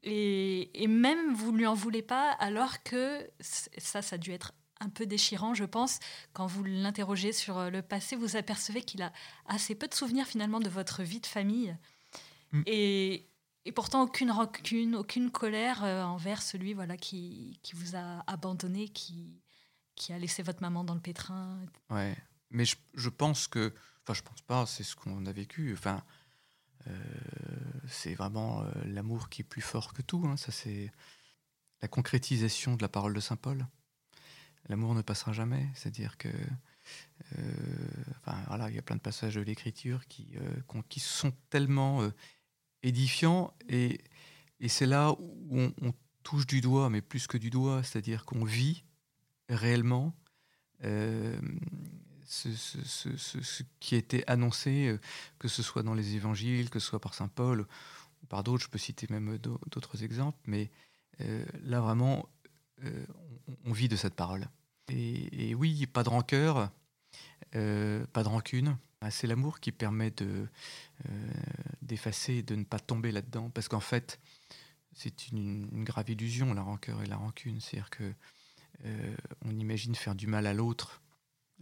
[0.04, 4.54] Et, et, même vous lui en voulez pas, alors que ça, ça a dû être
[4.80, 6.00] un peu déchirant, je pense,
[6.34, 9.12] quand vous l'interrogez sur le passé, vous apercevez qu'il a
[9.48, 11.76] assez peu de souvenirs finalement de votre vie de famille.
[12.52, 12.62] Mm.
[12.68, 13.28] Et,
[13.66, 19.42] et pourtant aucune rancune, aucune colère envers celui voilà qui, qui vous a abandonné, qui,
[19.98, 21.60] qui a laissé votre maman dans le pétrin.
[21.90, 22.16] Ouais,
[22.52, 25.74] mais je, je pense que, enfin, je pense pas, c'est ce qu'on a vécu.
[25.74, 26.02] Enfin,
[26.88, 26.94] euh,
[27.90, 30.24] c'est vraiment euh, l'amour qui est plus fort que tout.
[30.26, 30.38] Hein.
[30.38, 30.92] Ça, c'est
[31.82, 33.68] la concrétisation de la parole de saint Paul.
[34.70, 36.30] L'amour ne passera jamais, c'est-à-dire que,
[37.38, 37.52] euh,
[38.20, 40.36] enfin, voilà, il y a plein de passages de l'Écriture qui,
[40.90, 42.02] qui sont tellement
[42.84, 44.02] édifiants et,
[44.60, 48.26] et c'est là où on, on touche du doigt, mais plus que du doigt, c'est-à-dire
[48.26, 48.84] qu'on vit
[49.50, 50.14] réellement
[50.84, 51.40] euh,
[52.26, 55.00] ce, qui a été annoncé, euh,
[55.40, 57.62] que ce soit dans les évangiles, que ce soit par Saint Paul
[58.22, 60.70] ou par d'autres, je peux citer même d'autres exemples, mais
[61.22, 62.28] euh, là vraiment,
[63.66, 64.48] on, vit de cette parole.
[64.90, 66.70] Et, oui, pas de rancœur,
[67.52, 68.78] pas de rancune.
[69.02, 70.48] Ah, c'est l'amour qui permet de
[71.82, 74.20] d'effacer, de ne pas tomber là-dedans, parce qu'en fait,
[74.94, 77.62] c'est une, une, grave illusion, la rancœur et la rancune.
[77.62, 78.14] C'est-à-dire que
[78.86, 81.02] euh, on imagine faire du mal à l'autre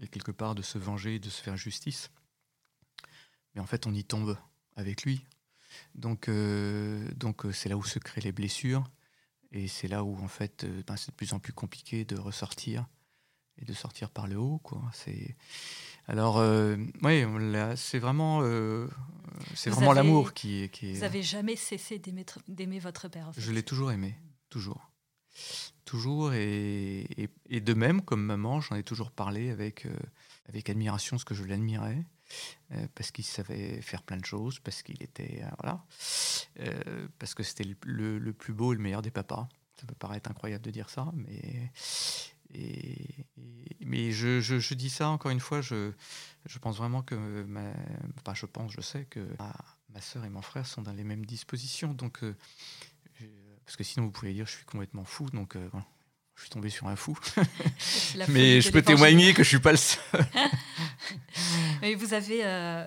[0.02, 2.12] et quelque part de se venger, de se faire justice.
[3.54, 4.38] Mais en fait, on y tombe
[4.76, 5.26] avec lui.
[5.94, 8.84] Donc, euh, donc euh, c'est là où se créent les blessures.
[9.52, 12.88] Et c'est là où, en fait, ben, c'est de plus en plus compliqué de ressortir
[13.58, 14.60] et de sortir par le haut.
[14.60, 14.82] Quoi.
[14.92, 15.38] C'est...
[16.08, 16.44] Alors,
[17.04, 17.24] oui,
[17.78, 18.42] c'est vraiment,
[19.54, 20.94] c'est vraiment l'amour qui, qui est...
[20.96, 24.92] Vous n'avez jamais cessé d'aimer, d'aimer votre père Je l'ai toujours aimé, toujours
[25.86, 26.34] toujours.
[26.34, 29.96] Et, de même, comme maman, j'en ai toujours parlé avec, euh,
[30.50, 32.04] avec admiration, ce que je l'admirais,
[32.72, 35.44] euh, parce qu'il savait faire plein de choses, parce qu'il était.
[35.44, 35.86] Euh, voilà.
[37.20, 39.48] parce que c'était le, plus beau et le meilleur des papas.
[39.80, 41.72] Ça peut paraître incroyable de dire ça, mais.
[43.82, 45.92] Mais je, je, dis ça encore une fois, je,
[46.46, 47.44] je pense vraiment que.
[47.44, 47.70] Ma,
[48.20, 49.54] enfin, je pense, je sais que ma,
[49.94, 51.94] ma soeur et mon frère sont dans les mêmes dispositions.
[51.94, 52.24] Donc
[53.66, 55.70] parce que sinon vous pouvez dire je suis complètement fou, donc euh,
[56.36, 57.18] je suis tombé sur un fou.
[58.30, 60.00] Mais je peux témoigner que je suis pas le seul.
[61.82, 62.86] Mais vous avez, euh,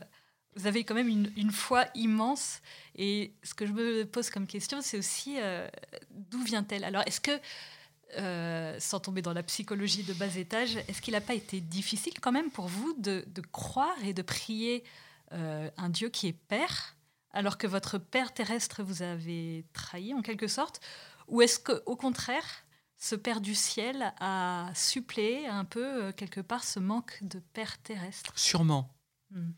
[0.54, 2.60] vous avez quand même une, une, foi immense.
[2.94, 5.68] Et ce que je me pose comme question, c'est aussi euh,
[6.10, 6.84] d'où vient-elle?
[6.84, 11.34] Alors, est-ce que, sans tomber dans la psychologie de bas étage, est-ce qu'il n'a pas
[11.34, 14.84] été difficile quand même pour vous de, de croire et de prier
[15.30, 16.96] un Dieu qui est Père?
[17.32, 20.80] Alors que votre Père terrestre vous avait trahi en quelque sorte
[21.28, 22.64] Ou est-ce qu'au contraire,
[22.96, 27.78] ce Père du ciel a suppléé un peu, euh, quelque part, ce manque de Père
[27.78, 28.32] terrestre?
[28.36, 28.94] Sûrement.
[29.30, 29.50] Hmm.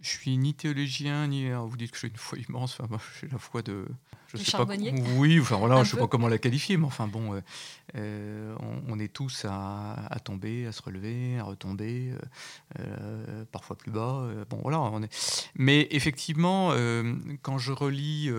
[0.00, 1.50] Je suis ni théologien, ni.
[1.50, 2.74] vous dites que j'ai une foi immense.
[2.74, 3.86] Enfin, moi, j'ai la foi de.
[4.28, 4.66] Je sais pas.
[5.16, 7.40] Oui, enfin voilà, je sais pas comment la qualifier, mais enfin bon, euh,
[7.96, 8.56] euh,
[8.88, 12.12] on, est tous à, tomber, à se relever, à retomber,
[12.78, 14.28] euh, parfois plus bas.
[14.48, 15.50] bon voilà, on est.
[15.54, 16.72] Mais effectivement,
[17.42, 18.30] quand je relis,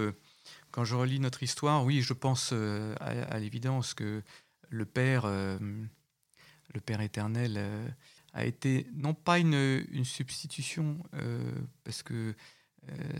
[0.71, 2.53] quand je relis notre histoire, oui, je pense
[2.99, 4.23] à, l'évidence que
[4.69, 7.59] le Père, le Père éternel
[8.33, 10.97] a été non pas une, une substitution,
[11.85, 12.35] parce que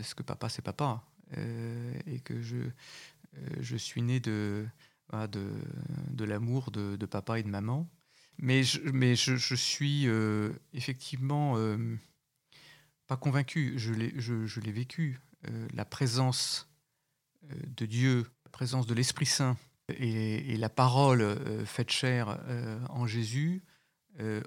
[0.02, 2.56] ce que papa c'est papa, euh, et que je,
[3.60, 4.66] je suis né de,
[5.12, 5.50] de,
[6.10, 7.88] de l'amour de, papa et de maman.
[8.38, 10.06] Mais je, mais je, suis
[10.72, 11.56] effectivement
[13.06, 15.20] pas convaincu, je l'ai je, je vécu.
[15.74, 16.68] la présence
[17.42, 19.56] de Dieu, la présence de l'Esprit Saint
[19.88, 21.36] et, la parole
[21.66, 22.40] faite chair
[22.90, 23.62] en Jésus
[24.20, 24.42] euh,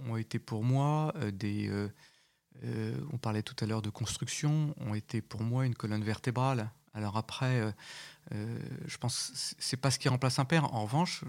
[0.00, 1.68] ont, été pour moi euh, des...
[2.64, 6.70] Euh, on parlait tout à l'heure de construction, ont été pour moi une colonne vertébrale.
[6.94, 7.72] Alors après,
[8.30, 10.72] je pense c'est pas ce qui remplace un père.
[10.74, 11.24] En revanche,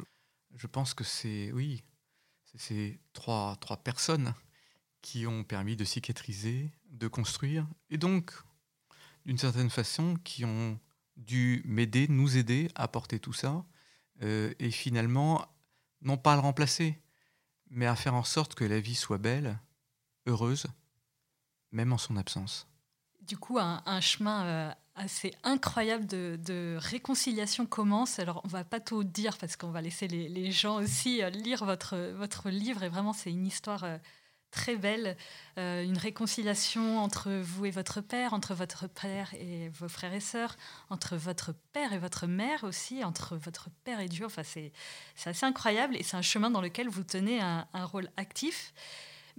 [0.56, 1.84] je pense que c'est oui,
[2.56, 4.34] c'est trois, trois personnes
[5.02, 8.34] qui ont permis de cicatriser, de construire, et donc
[9.26, 10.80] d'une certaine façon qui ont
[11.18, 13.64] dû m'aider, nous aider à porter tout ça,
[14.22, 15.46] et finalement
[16.02, 17.00] non pas à le remplacer,
[17.70, 19.60] mais à faire en sorte que la vie soit belle,
[20.26, 20.68] heureuse,
[21.72, 22.68] même en son absence.
[23.22, 28.18] Du coup, un, chemin euh, assez incroyable de, réconciliation commence.
[28.18, 31.64] Alors, on va pas tout dire parce qu'on va laisser les, gens aussi euh, lire
[31.64, 32.82] votre, votre livre.
[32.84, 33.98] Et vraiment, c'est une histoire euh,
[34.52, 35.16] très belle,
[35.58, 40.56] une réconciliation entre vous et votre père, entre votre père et vos frères et sœurs,
[40.90, 44.26] entre votre père et votre mère aussi, entre votre père et Dieu.
[44.26, 44.72] Enfin, c'est
[45.24, 48.74] assez incroyable et c'est un chemin dans lequel vous tenez un, rôle actif.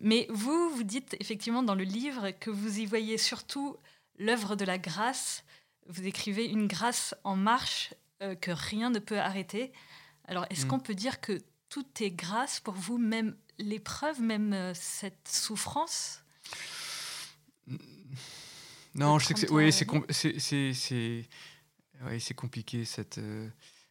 [0.01, 3.77] Mais vous, vous dites effectivement dans le livre que vous y voyez surtout
[4.19, 5.45] l'œuvre de la grâce.
[5.87, 9.73] Vous écrivez une grâce en marche euh, que rien ne peut arrêter.
[10.25, 10.69] Alors, est-ce mm.
[10.69, 16.23] qu'on peut dire que tout est grâce pour vous, même l'épreuve, même euh, cette souffrance?
[18.95, 19.51] Non, je sais que c'est,
[22.03, 23.49] oui, compliqué cette, euh,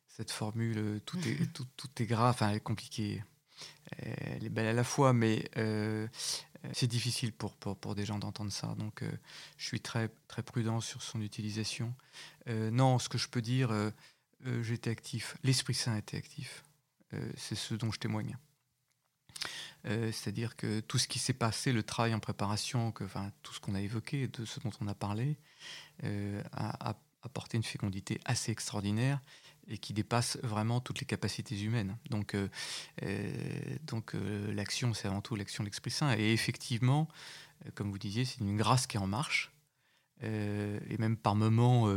[0.08, 1.02] cette formule.
[1.06, 3.24] Tout est, tout, tout est grave, enfin, compliqué.
[3.98, 5.50] Elle est belle à la fois, mais
[6.74, 8.76] c'est difficile pour, pour, des gens d'entendre ça.
[8.78, 9.04] Donc,
[9.58, 11.94] je suis très, très prudent sur son utilisation.
[12.48, 13.72] non, ce que je peux dire,
[14.62, 15.38] j'étais actif.
[15.44, 16.64] L'Esprit Saint était actif.
[17.36, 18.38] c'est ce dont je témoigne.
[19.86, 23.54] Euh, c'est-à-dire que tout ce qui s'est passé, le travail en préparation, que, enfin, tout
[23.54, 25.38] ce qu'on a évoqué, de ce dont on a parlé,
[26.04, 29.20] euh, a, apporté une fécondité assez extraordinaire
[29.70, 31.98] et qui dépasse vraiment toutes les capacités humaines.
[32.10, 32.48] Donc, euh,
[33.84, 34.14] donc
[34.54, 36.16] l'action, c'est avant tout l'action de l'Esprit Saint.
[36.18, 37.08] Et effectivement,
[37.76, 39.52] comme vous disiez, c'est une grâce qui est en marche.
[40.22, 41.88] et même par moments,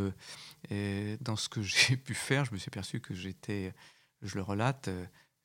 [0.70, 3.72] dans ce que j'ai pu faire, je me suis aperçu que j'étais,
[4.20, 4.90] je le relate,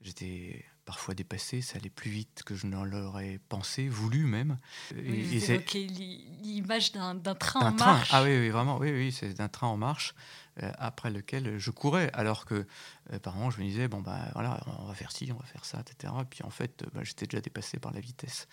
[0.02, 4.58] j'étais parfois dépassé, ça allait plus vite que je ne l'aurais pensé, voulu même.
[4.96, 8.10] Oui, évoquez l'image d'un train en marche.
[8.14, 10.16] Ah oui, oui, vraiment, oui, oui, c'est d'un train en marche
[10.64, 12.66] euh, après lequel je courais, alors que
[13.12, 15.46] euh, par moment je me disais bon bah voilà, on va faire ci, on va
[15.46, 16.14] faire ça, etc.
[16.22, 18.48] Et puis en fait, bah, j'étais déjà dépassé par la vitesse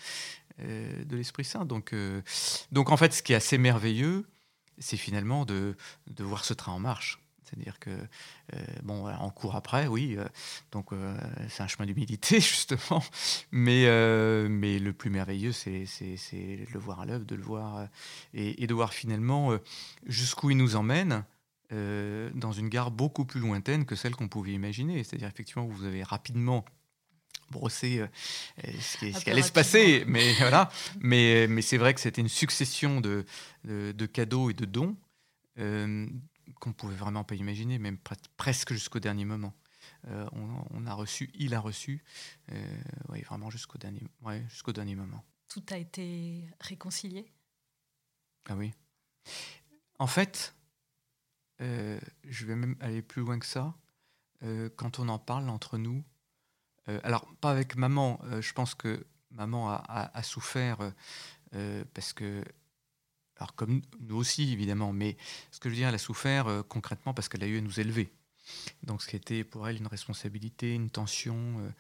[0.59, 1.65] euh, de l'Esprit Saint.
[1.65, 1.95] Donc,
[2.73, 4.29] donc en fait, ce qui est assez merveilleux,
[4.79, 5.77] c'est finalement de,
[6.09, 7.24] de voir ce train en marche.
[7.55, 10.25] C'est-à-dire que, euh, bon, on court après, oui, euh,
[10.73, 11.17] donc euh,
[11.49, 13.03] c'est un chemin d'humilité, justement,
[13.53, 13.85] mais,
[14.49, 17.89] mais le plus merveilleux, c'est de le voir à l'œuvre, de le voir,
[18.33, 19.57] et, de voir finalement
[20.07, 21.25] jusqu'où il nous emmène.
[21.71, 25.05] dans une gare beaucoup plus lointaine que celle qu'on pouvait imaginer.
[25.05, 26.65] C'est-à-dire, effectivement, vous avez rapidement
[27.51, 28.05] brossé
[28.63, 30.71] ce qui, allait se passer, mais voilà.
[31.01, 33.25] Mais, mais c'est vrai que c'était une succession de,
[33.65, 34.97] de, cadeaux et de dons
[36.61, 37.99] qu'on pouvait vraiment pas imaginer, même
[38.37, 39.55] presque jusqu'au dernier moment.
[40.09, 42.03] Euh, on, a reçu, il a reçu,
[42.53, 44.03] euh, vraiment jusqu'au dernier,
[44.49, 45.25] jusqu'au dernier moment.
[45.49, 47.33] Tout a été réconcilié?
[48.49, 48.73] Ah oui.
[49.99, 50.55] En fait,
[51.61, 53.75] euh, je vais même aller plus loin que ça.
[54.77, 56.05] quand on en parle entre nous,
[57.03, 60.93] alors pas avec maman, je pense que maman a souffert
[61.95, 62.45] parce que
[63.37, 65.17] alors comme nous aussi évidemment, mais
[65.51, 67.61] ce que je veux dire, elle a souffert euh, concrètement parce qu'elle a eu à
[67.61, 68.13] nous élever.
[68.83, 71.71] Donc ce qui était pour elle une responsabilité, une tension, euh,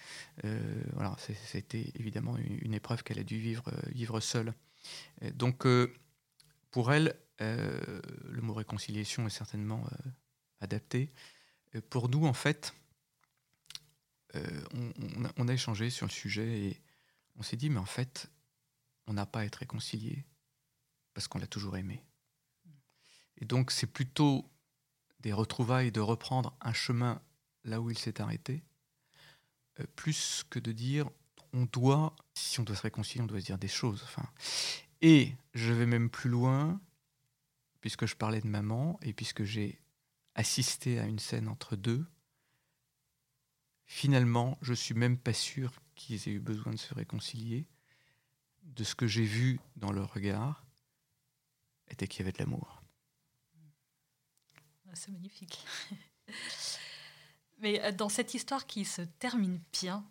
[0.44, 1.14] euh, voilà,
[1.46, 4.54] c'était évidemment une, épreuve qu'elle a dû vivre, vivre seule.
[5.34, 5.66] donc
[6.70, 9.86] pour elle, le mot réconciliation est certainement
[10.60, 11.10] adapté.
[11.90, 12.74] pour nous, en fait,
[14.34, 14.92] on,
[15.36, 16.80] on, a échangé sur le sujet et
[17.36, 18.30] on s'est dit, mais en fait,
[19.06, 20.24] on n'a pas à être réconcilié
[21.14, 22.04] parce qu'on l'a toujours aimé.
[23.38, 24.50] Et donc c'est plutôt
[25.20, 27.22] des retrouvailles de reprendre un chemin
[27.64, 28.62] là où il s'est arrêté,
[29.80, 31.08] euh, plus que de dire
[31.54, 34.02] on doit, si on doit se réconcilier, on doit se dire des choses.
[34.04, 34.28] Enfin,
[35.00, 36.80] et je vais même plus loin,
[37.80, 39.80] puisque je parlais de maman et puisque j'ai
[40.34, 42.04] assisté à une scène entre deux.
[43.84, 47.66] Finalement, je suis même pas sûr qu'ils aient eu besoin de se réconcilier.
[48.62, 50.63] De ce que j'ai vu dans leur regard,
[51.94, 52.82] était qu'il y avait de l'amour.
[54.88, 55.58] Ah, c'est magnifique.
[57.58, 60.04] Mais euh, dans cette histoire qui se termine bien,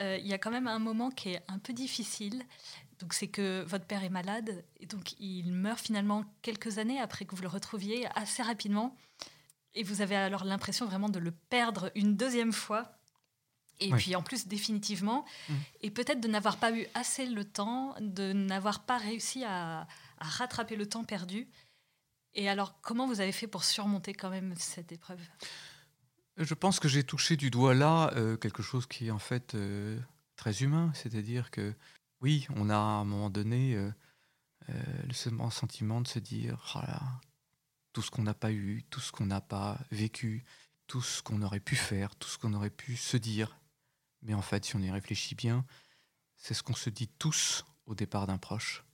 [0.00, 2.42] euh, il y a quand même un moment qui est un peu difficile.
[3.00, 7.24] Donc c'est que votre père est malade et donc il meurt finalement quelques années après
[7.24, 8.96] que vous le retrouviez assez rapidement.
[9.74, 12.92] Et vous avez alors l'impression vraiment de le perdre une deuxième fois.
[13.80, 15.24] Et puis en plus définitivement.
[15.48, 15.54] Mmh.
[15.82, 20.24] Et peut-être de n'avoir pas eu assez le temps, de n'avoir pas réussi à, à
[20.24, 21.48] rattraper le temps perdu.
[22.34, 25.20] Et alors, comment vous avez fait pour surmonter quand même cette épreuve?
[26.36, 29.54] Je pense que j'ai touché du doigt là euh, quelque chose qui est en fait
[29.54, 29.98] euh,
[30.34, 31.74] très humain, c'est-à-dire que
[32.20, 33.90] oui, on a à un moment donné euh,
[35.06, 35.12] le
[35.50, 36.80] sentiment de se dire oh
[37.92, 40.44] tout ce qu'on n'a pas eu, tout ce qu'on n'a pas vécu,
[40.88, 43.56] tout ce qu'on aurait pu faire, tout ce qu'on aurait pu se dire.
[44.22, 45.64] Mais en fait, si on y réfléchit bien,
[46.36, 48.84] c'est ce qu'on se dit tous au départ d'un proche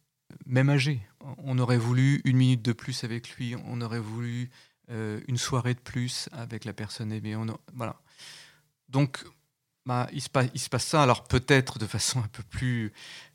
[0.46, 1.00] même âgé.
[1.38, 4.50] On aurait voulu une minute de plus avec lui, on aurait voulu
[4.90, 7.36] euh, une soirée de plus avec la personne aimée.
[7.74, 8.00] Voilà.
[8.88, 9.24] Donc,
[9.86, 11.02] bah, il, se passe, ça.
[11.02, 12.20] Alors peut-être de façon
[12.62, 12.90] euh,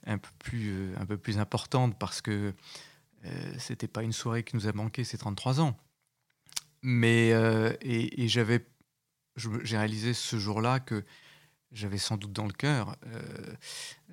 [0.06, 2.54] un peu plus importante parce que
[3.26, 5.78] euh, c'était pas une soirée qui nous a manqué ces 33 ans.
[6.82, 8.66] Mais euh, et, j'avais,
[9.36, 11.04] j'ai réalisé ce jour-là que
[11.72, 12.96] j'avais sans doute dans le cœur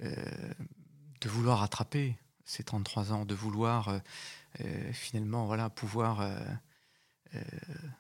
[0.00, 3.98] de vouloir rattraper ces 33 ans, de vouloir euh,
[4.60, 7.40] euh, finalement voilà, pouvoir euh,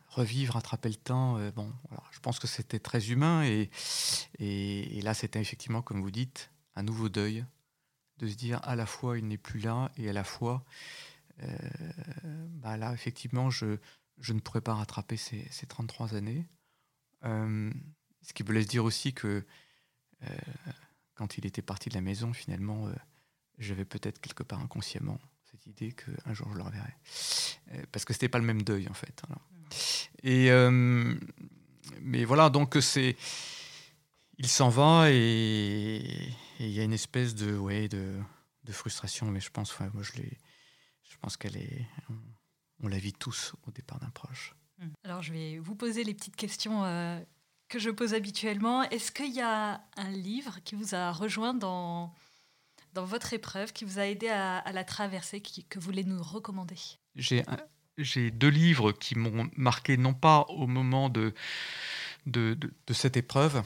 [0.08, 1.38] revivre, attraper le temps.
[1.52, 1.72] bon,
[2.10, 3.70] je pense que c'était très humain et,
[4.38, 7.44] et, là c'était effectivement, comme vous dites, un nouveau deuil,
[8.18, 10.64] de se dire à la fois il n'est plus là et à la fois,
[11.38, 13.78] bah là effectivement je,
[14.18, 16.46] je ne pourrais pas rattraper ces, ces 33 années.
[17.22, 19.46] ce qui me laisse dire aussi que
[21.14, 22.92] quand il était parti de la maison, finalement,
[23.62, 25.18] j'avais peut-être quelque part inconsciemment
[25.50, 26.94] cette idée qu'un jour je le reverrai.
[27.92, 29.22] parce que c'était pas le même deuil, en fait.
[30.22, 30.50] Et,
[32.00, 33.16] mais voilà, donc c'est.
[34.38, 36.00] Il s'en va et
[36.58, 38.18] il y a une espèce de, ouais, de,
[38.64, 41.86] de frustration, mais je pense, moi je, je pense qu'elle est.
[42.82, 44.56] On, la vit tous au départ d'un proche.
[44.78, 44.86] Mmh.
[45.04, 47.20] Alors je vais vous poser les petites questions euh,
[47.68, 48.82] que je pose habituellement.
[48.82, 52.12] Est-ce qu'il y a un livre qui vous a rejoint dans,
[52.92, 56.22] dans votre épreuve, qui vous a aidé à, la traverser, qui, que vous voulez nous
[56.22, 56.76] recommander
[57.16, 61.34] J'ai deux livres qui m'ont marqué, non pas au moment de,
[62.90, 63.62] cette épreuve,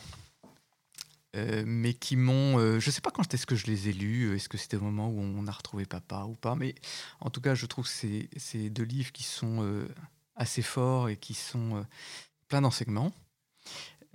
[1.37, 2.59] euh, mais qui m'ont.
[2.59, 4.77] Euh, je ne sais pas quand est-ce que je les ai lus, est-ce que c'était
[4.77, 6.75] au moment où on a retrouvé papa ou pas, mais
[7.21, 9.89] en tout cas, je trouve que c'est deux livres qui sont euh,
[10.35, 11.85] assez forts et qui sont
[12.49, 13.13] pleins d'enseignements.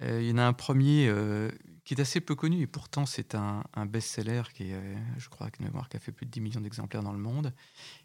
[0.03, 1.14] Il y en a un premier
[1.84, 5.50] qui est assez peu connu et pourtant c'est un, un best-seller qui est, je crois,
[5.50, 7.54] qui a fait plus de 10 millions d'exemplaires dans le monde,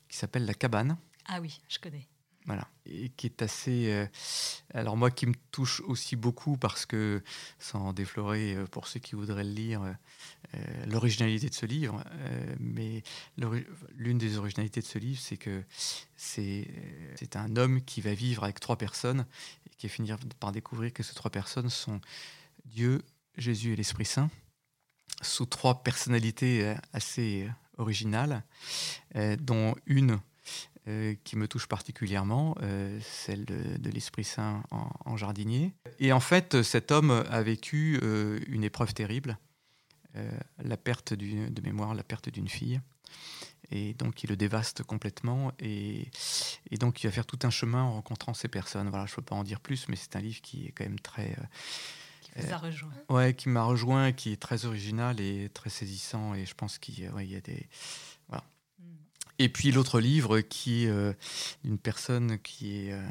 [0.08, 0.96] qui s'appelle La Cabane.
[1.26, 2.08] Ah oui, je connais.
[2.46, 2.68] Voilà.
[2.86, 3.90] Et qui est assez.
[3.90, 4.06] Euh,
[4.72, 7.22] alors, moi, qui me touche aussi beaucoup parce que,
[7.58, 12.04] sans déflorer euh, pour ceux qui voudraient le lire, euh, l'originalité de ce livre,
[12.60, 13.02] mais
[13.96, 15.64] l'une des originalités de ce livre, c'est que
[16.16, 19.26] c'est un homme qui va vivre avec trois personnes
[19.66, 22.00] et qui va finir par découvrir que ces trois personnes sont
[22.64, 23.02] Dieu,
[23.36, 24.30] Jésus et l'Esprit Saint,
[25.22, 28.42] sous trois personnalités assez originales,
[29.38, 30.18] dont une
[30.88, 35.74] euh, qui me touche particulièrement, euh, celle de, l'Esprit Saint en, jardinier.
[35.98, 39.36] Et en fait, cet homme a vécu euh, une épreuve terrible,
[40.62, 42.80] la perte de mémoire, la perte d'une fille.
[43.70, 45.52] Et donc, il le dévaste complètement.
[45.58, 46.08] Et,
[46.70, 48.88] et, donc, il va faire tout un chemin en rencontrant ces personnes.
[48.88, 50.84] Voilà, je ne peux pas en dire plus, mais c'est un livre qui est quand
[50.84, 51.36] même très...
[52.40, 52.92] qui vous a rejoint.
[53.08, 56.34] Ouais, qui m'a rejoint, qui est très original et très saisissant.
[56.34, 57.66] Et je pense qu'il y a des
[59.38, 61.12] et puis l'autre livre qui est euh,
[61.64, 63.06] une personne qui est euh,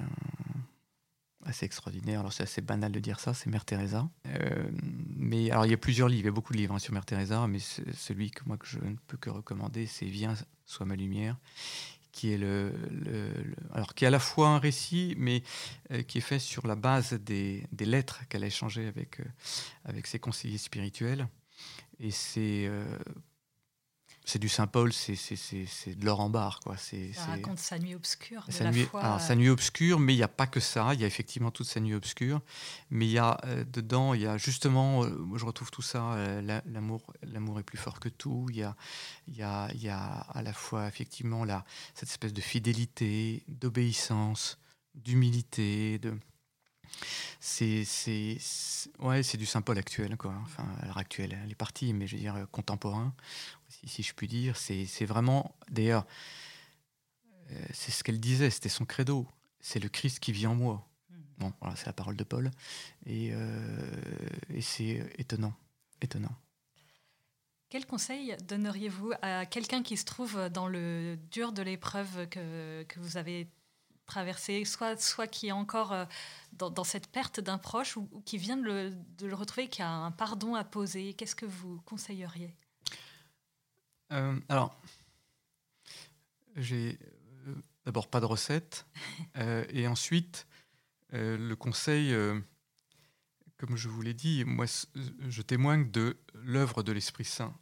[1.43, 2.21] assez extraordinaire.
[2.21, 4.09] Alors c'est assez banal de dire ça, c'est Mère Teresa.
[4.27, 4.69] Euh,
[5.15, 6.93] mais alors il y a plusieurs livres, il y a beaucoup de livres hein, sur
[6.93, 10.33] Mère Teresa, mais celui que moi que je ne peux que recommander, c'est Viens,
[10.65, 11.37] sois ma lumière,
[12.15, 12.71] qui est le,
[13.73, 15.43] alors qui est à la fois un récit, mais
[16.07, 19.19] qui est fait sur la base des, des lettres qu'elle a échangées avec
[19.83, 21.27] avec ses conseillers spirituels.
[21.99, 22.69] Et c'est
[24.25, 26.59] c'est du Saint-Paul, c'est de l'or en barre.
[26.61, 26.75] Quoi.
[26.77, 26.97] Ça
[27.27, 28.43] raconte sa nuit obscure.
[28.47, 30.93] De sa, nuit, alors, sa nuit obscure, mais il n'y a pas que ça.
[30.93, 32.41] Il y a effectivement toute sa nuit obscure.
[32.89, 36.13] Mais il y a euh, dedans, il y a justement, euh, je retrouve tout ça,
[36.13, 38.47] euh, l'amour l'amour est plus fort que tout.
[38.49, 38.75] Il y a,
[39.27, 41.63] y a, y a à la fois effectivement là,
[41.93, 44.57] cette espèce de fidélité, d'obéissance,
[44.95, 46.17] d'humilité, de
[47.39, 47.85] c'est
[48.99, 50.33] ouais, du Saint-Paul actuel quoi.
[50.43, 53.13] Enfin, alors actuel, elle est partie, mais je veux dire contemporain
[53.85, 54.57] si, je puis dire.
[54.57, 56.05] C'est vraiment, d'ailleurs,
[57.51, 59.27] euh, c'est ce qu'elle disait, c'était son credo.
[59.59, 60.87] C'est le Christ qui vit en moi.
[61.09, 61.15] Hmm.
[61.39, 62.51] Bon, voilà, c'est la parole de Paul.
[63.05, 63.91] Et, euh,
[64.49, 65.53] et c'est étonnant,
[66.01, 66.35] étonnant.
[67.69, 72.99] Quel conseil donneriez-vous à quelqu'un qui se trouve dans le dur de l'épreuve que, que,
[72.99, 73.49] vous avez
[74.05, 76.05] traversée, soit, soit qui est encore euh,
[76.53, 79.81] dans, dans cette perte d'un proche ou, qui vient de le, de le, retrouver, qui
[79.81, 82.55] a un pardon à poser Qu'est-ce que vous conseilleriez?
[84.11, 84.79] Euh, alors,
[86.55, 86.97] j'ai
[87.47, 88.85] euh, d'abord pas de recette.
[89.37, 90.47] Euh, et ensuite,
[91.11, 92.13] le conseil,
[93.57, 94.65] comme je vous l'ai dit, moi,
[95.27, 97.53] je témoigne de l'œuvre de l'Esprit Saint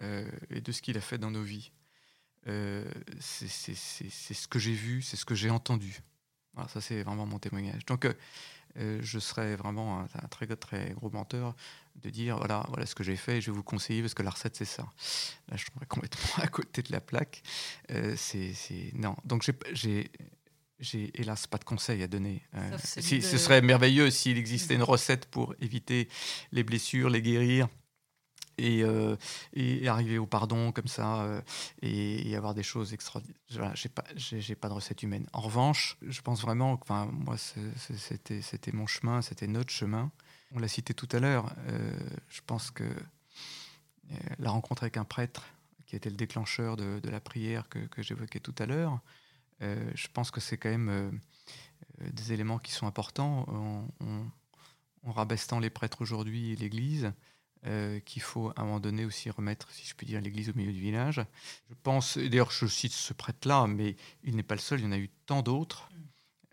[0.00, 1.70] et de ce qu'il a fait dans nos vies.
[2.44, 6.00] C'est ce que j'ai vu, c'est ce que j'ai entendu.
[6.68, 7.86] Ça, c'est vraiment mon témoignage.
[7.86, 8.06] Donc,
[8.78, 11.54] euh, je serais vraiment un, très, très gros menteur
[11.96, 14.30] de dire voilà, voilà ce que j'ai fait je vais vous conseiller parce que la
[14.30, 14.84] recette c'est ça.
[15.48, 17.42] Là, je tomberais complètement à côté de la plaque.
[17.90, 18.54] Euh, c'est,
[18.94, 20.10] non, donc j'ai,
[20.78, 22.42] j'ai hélas pas de conseils à donner.
[22.54, 26.08] Euh, si, Ce serait merveilleux s'il existait une recette pour éviter
[26.50, 27.68] les blessures, les guérir
[28.58, 29.16] et, euh,
[29.52, 31.40] et, arriver au pardon comme ça euh,
[31.80, 33.36] et, avoir des choses extraordinaires.
[33.50, 35.26] Voilà, j'ai pas, j'ai, pas de recette humaine.
[35.32, 40.10] En revanche, je pense vraiment, enfin moi c'était, c'était mon chemin, c'était notre chemin.
[40.54, 41.52] On l'a cité tout à l'heure.
[41.68, 41.98] Euh,
[42.28, 42.84] je pense que
[44.38, 45.44] la rencontre avec un prêtre,
[45.86, 49.00] qui était le déclencheur de, la prière que, j'évoquais tout à l'heure,
[49.60, 51.18] je pense que c'est quand même
[52.00, 53.46] des éléments qui sont importants.
[53.48, 53.88] En,
[55.04, 57.12] en rabaissant les prêtres aujourd'hui et l'Église,
[57.64, 60.54] euh, qu'il faut à un moment donné aussi remettre, si je puis dire, l'église au
[60.54, 61.24] milieu du village.
[61.70, 63.94] Je pense, d'ailleurs je cite ce prêtre-là, mais
[64.24, 65.88] il n'est pas le seul, il y en a eu tant d'autres.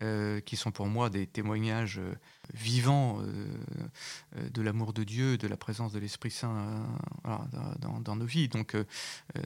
[0.02, 2.14] euh, qui sont pour moi des témoignages euh,
[2.54, 3.20] vivants
[4.34, 6.86] de l'amour de Dieu, de la présence de l'Esprit Saint
[7.80, 8.48] dans, nos vies.
[8.48, 8.76] Donc,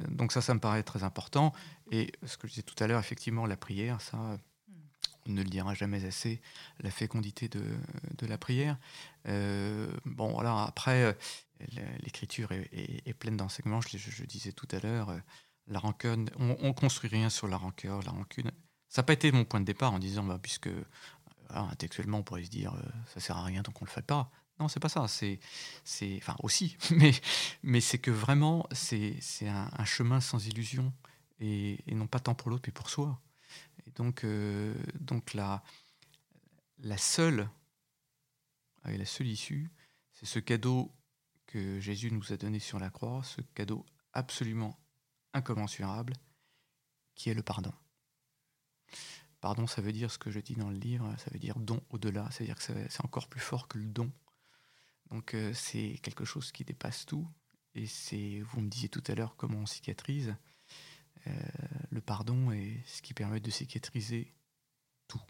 [0.08, 1.52] donc ça, ça me paraît très important.
[1.90, 4.38] Et ce que je disais tout à l'heure, effectivement, la prière, ça,
[5.26, 6.40] on ne le dira jamais assez,
[6.80, 8.78] la fécondité de, la prière.
[9.26, 11.16] bon, voilà, après,
[12.02, 15.14] l'écriture est, pleine d'enseignements, je, je, disais tout à l'heure,
[15.66, 18.50] la rancune, on, on construit rien sur la rancœur, la rancune
[18.94, 20.70] ça n'a pas été mon point de départ en disant, bah, puisque
[21.48, 24.30] intellectuellement on pourrait se dire, euh, ça sert à rien donc on le fait pas.
[24.60, 25.08] Non, c'est pas ça.
[25.08, 25.40] C'est,
[25.82, 27.10] c'est, enfin aussi, mais,
[27.64, 30.92] mais c'est que vraiment, c'est, c'est un, chemin sans illusion
[31.40, 33.20] et, non pas tant pour l'autre, mais pour soi.
[33.96, 35.64] Donc, euh, donc la,
[36.78, 37.48] la seule,
[38.84, 39.72] la seule issue,
[40.12, 40.92] c'est ce cadeau
[41.54, 44.76] que Jésus nous a donné sur la croix, ce cadeau absolument
[45.34, 46.14] incommensurable,
[47.14, 47.72] qui est le pardon.
[49.40, 51.80] Pardon, ça veut dire ce que je dis dans le livre, ça veut dire don
[51.90, 54.10] au-delà, c'est-à-dire que c'est encore plus fort que le don.
[55.10, 57.28] Donc euh, c'est quelque chose qui dépasse tout.
[57.76, 60.34] Et c'est, vous me disiez tout à l'heure comment on cicatrise.
[61.28, 61.32] Euh,
[61.90, 64.34] le pardon est ce qui permet de cicatriser
[65.06, 65.22] tout.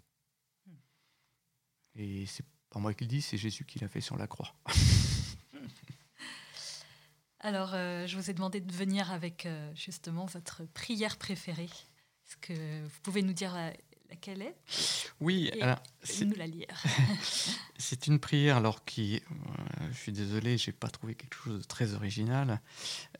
[1.96, 4.54] Et c'est pas moi qui le dis, c'est Jésus qui l'a fait sur la croix.
[7.44, 11.70] Alors, euh, je vous ai demandé de venir avec justement votre prière préférée.
[12.26, 13.54] Est-ce que vous pouvez nous dire
[14.10, 14.56] laquelle est?
[15.20, 15.82] Oui, alors,
[16.22, 16.82] nous la lire.
[17.78, 21.64] c'est une prière alors qui, euh, je suis désolé, j'ai pas trouvé quelque chose de
[21.64, 22.60] très original,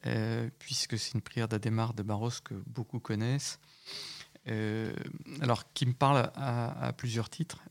[0.06, 3.58] euh, puisque c'est une prière d'Adémar de Barros que beaucoup connaissent.
[4.48, 4.92] Euh,
[5.40, 7.62] alors, qui me parle à, plusieurs titres.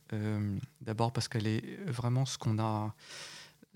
[0.82, 2.96] D'abord parce qu'elle est vraiment ce qu'on a,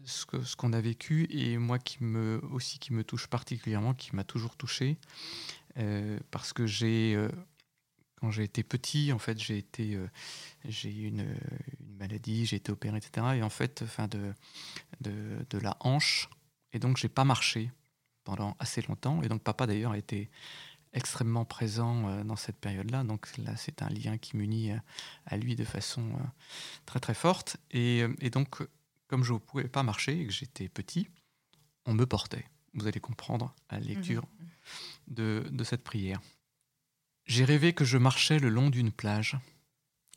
[0.05, 4.23] ce, qu'on a vécu et moi qui me aussi qui me touche particulièrement, qui m'a
[4.23, 4.97] toujours touché,
[6.31, 7.17] parce que j'ai
[8.19, 10.07] quand j'ai été petit, en fait, j'ai été, euh,
[10.65, 11.35] j'ai eu une,
[11.99, 13.27] maladie, j'ai été opéré, etc.
[13.35, 14.33] Et en fait, fin de,
[15.01, 16.29] de, la hanche,
[16.73, 17.71] et donc j'ai pas marché
[18.23, 19.21] pendant assez longtemps.
[19.23, 20.29] Et donc papa d'ailleurs a été
[20.93, 23.03] extrêmement présent euh, dans cette période-là.
[23.03, 24.77] Donc là, c'est un lien qui m'unit euh,
[25.25, 26.11] à lui de façon
[26.85, 27.57] très très forte.
[27.71, 28.61] Et donc,
[29.07, 31.07] comme je ne pouvais pas marcher et que j'étais petit,
[31.85, 32.45] on me portait.
[32.73, 34.47] Vous allez comprendre à la lecture mmh
[35.07, 36.21] de, de cette prière.
[37.25, 39.37] J'ai rêvé que je marchais le long d'une plage,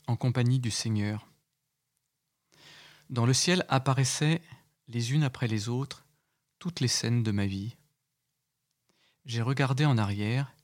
[0.06, 1.28] en compagnie du Seigneur.
[3.08, 4.42] Dans le ciel apparaissaient,
[4.88, 6.04] les unes après les autres,
[6.58, 7.76] toutes les scènes de ma vie.
[9.24, 10.54] J'ai regardé en arrière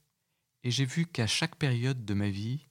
[0.65, 2.67] et j'ai vu qu'à chaque période de ma vie,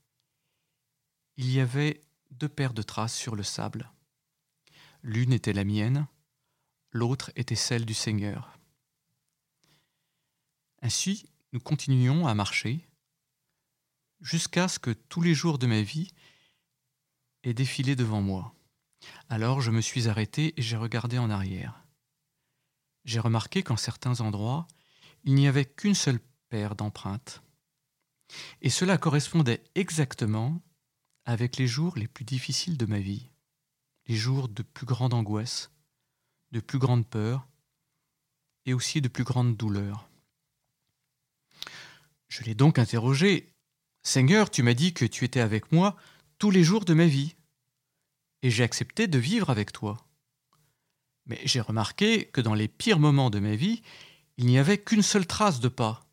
[1.38, 2.01] il y avait
[2.32, 3.89] deux paires de traces sur le sable.
[5.08, 6.08] L'une était la mienne,
[6.91, 8.58] l'autre était celle du Seigneur.
[10.82, 12.89] Ainsi, nous continuions à marcher,
[14.20, 16.12] jusqu'à ce que tous les jours de ma vie
[17.43, 18.56] aient défilé devant moi.
[19.30, 21.86] Alors je me suis arrêté et j'ai regardé en arrière.
[23.03, 24.66] J'ai remarqué qu'en certains endroits,
[25.24, 27.43] il n'y avait qu'une seule paire d'empreintes.
[28.64, 30.64] Et cela correspondait exactement
[31.26, 33.30] avec les jours les plus difficiles de ma vie,
[34.08, 35.72] les jours de plus grande angoisse,
[36.51, 37.47] de plus grande peur
[38.66, 40.10] et aussi de plus grande douleur.
[42.28, 43.51] Je l'ai donc interrogé
[44.06, 45.95] Seigneur, tu m'as dit que tu étais avec moi
[46.38, 47.36] tous les jours de ma vie,
[48.43, 50.06] et j'ai accepté de vivre avec toi.
[51.26, 53.82] Mais j'ai remarqué que dans les pires moments de ma vie,
[54.38, 56.06] il n'y avait qu'une seule trace de pas.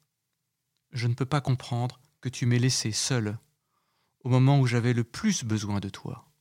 [0.92, 3.38] Je ne peux pas comprendre que tu m'aies laissé seul
[4.24, 6.31] au moment où j'avais le plus besoin de toi.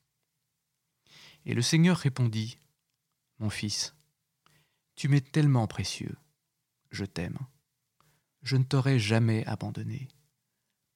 [1.44, 2.58] Et le Seigneur répondit,
[3.38, 3.94] Mon fils,
[4.94, 6.16] tu m'es tellement précieux,
[6.90, 7.38] je t'aime,
[8.42, 10.08] je ne t'aurai jamais abandonné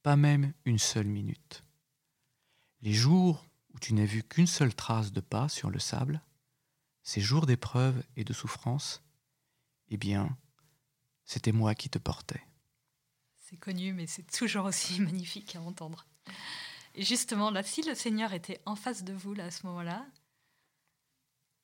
[0.06, 1.64] pas même une seule minute.
[2.80, 3.44] Les jours
[3.74, 6.22] où tu n'as vu qu'une seule trace de pas sur le sable,
[7.02, 9.02] ces jours d'épreuve et de souffrance,
[9.88, 10.38] eh bien,
[11.24, 12.46] c'était moi qui te portais.
[13.34, 16.06] C'est connu, mais c'est toujours aussi magnifique à entendre.
[16.94, 20.06] Et justement, là, si le Seigneur était en face de vous là, à ce moment-là,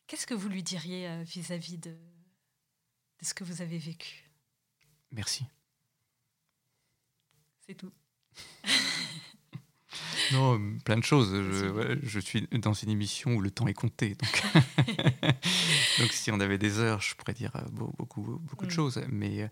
[0.07, 4.30] qu'est-ce que vous lui diriez euh, vis-à-vis de, de ce que vous avez vécu?
[5.11, 5.44] Merci.
[7.66, 7.92] C'est tout.
[10.32, 11.30] Non, plein de choses.
[12.03, 14.16] Je, suis dans une émission où le temps est compté.
[15.98, 18.74] Donc, si on avait des heures, je pourrais dire euh, beaucoup, beaucoup de mm.
[18.74, 19.03] choses.
[19.09, 19.50] Mais,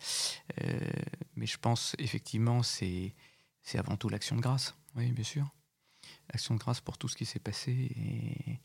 [0.62, 0.90] euh,
[1.36, 3.14] mais je pense effectivement, c'est,
[3.62, 4.74] c'est avant tout l'action de grâce.
[4.96, 5.46] Oui, bien sûr.
[6.32, 7.72] L'action de grâce pour tout ce qui s'est passé.
[7.72, 8.61] Et,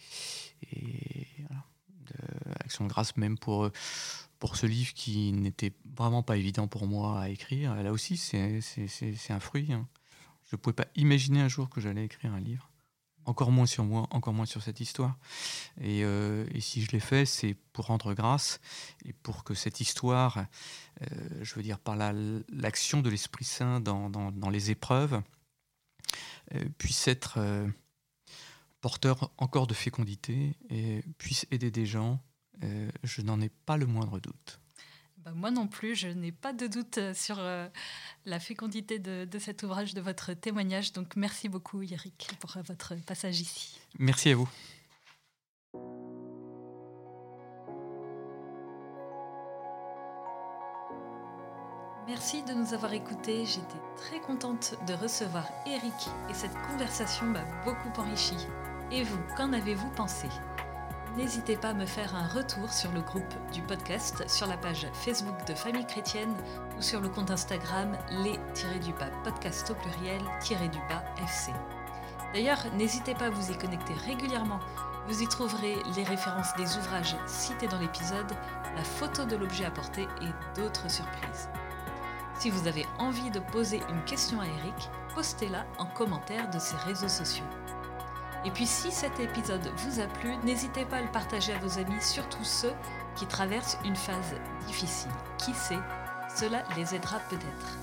[0.71, 1.74] et de,
[2.05, 3.69] de grâce même pour,
[4.39, 7.75] pour ce livre qui n'était vraiment pas évident pour moi à écrire.
[7.75, 8.61] Là aussi, c'est,
[9.29, 9.73] un fruit.
[9.73, 9.87] Hein.
[10.49, 12.69] Je ne pouvais pas imaginer un jour que j'allais écrire un livre.
[13.25, 15.17] encore moins sur moi, encore moins sur cette histoire.
[15.81, 16.03] Et,
[16.59, 18.59] si je l'ai fait, c'est pour rendre grâce
[19.03, 20.45] et pour que cette histoire,
[21.41, 25.21] je veux dire par l'action de l'Esprit Saint dans, dans, les épreuves,
[26.77, 27.39] puisse être
[28.86, 32.19] porteur encore de fécondité et puisse aider des gens,
[32.61, 34.59] euh, je n'en ai pas le moindre doute.
[35.17, 37.67] Bah, moi non plus, je n'ai pas de doute euh, sur euh,
[38.25, 40.93] la fécondité de, de, cet ouvrage, de votre témoignage.
[40.93, 43.79] Donc merci beaucoup Eric pour votre passage ici.
[43.97, 44.49] Merci à vous.
[52.07, 53.47] Merci de nous avoir écoutés.
[53.47, 58.36] J'étais très contente de recevoir Eric et cette conversation m'a beaucoup enrichi.
[58.95, 60.29] Et vous, qu'en avez-vous pensé?
[61.17, 64.87] N'hésitez pas à me faire un retour sur le groupe du podcast, sur la page
[64.93, 66.33] Facebook de Famille Chrétienne
[66.77, 71.51] ou sur le compte Instagram les-du-bas podcast au pluriel-du-bas FC.
[72.33, 74.61] D'ailleurs, n'hésitez pas à vous y connecter régulièrement.
[75.09, 78.31] Vous y trouverez les références des ouvrages cités dans l'épisode,
[78.77, 81.49] la photo de l'objet apporté et d'autres surprises.
[82.39, 86.77] Si vous avez envie de poser une question à Eric, postez-la en commentaire de ses
[86.77, 87.43] réseaux sociaux.
[88.45, 91.79] Et puis si cet épisode vous a plu, n'hésitez pas à le partager à vos
[91.79, 92.73] amis, surtout ceux
[93.15, 94.35] qui traversent une phase
[94.67, 95.11] difficile.
[95.37, 95.79] Qui sait,
[96.35, 97.79] cela les aidera peut-être.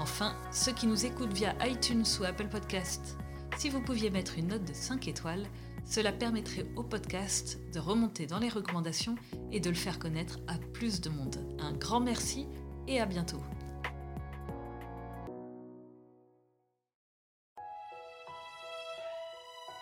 [0.00, 3.18] Enfin, ceux qui nous écoutent via iTunes ou Apple Podcast,
[3.56, 5.46] si vous pouviez mettre une note de 5 étoiles,
[5.84, 9.16] cela permettrait au podcast de remonter dans les recommandations
[9.52, 11.36] et de le faire connaître à plus de monde.
[11.60, 12.46] Un grand merci
[12.88, 13.42] et à bientôt.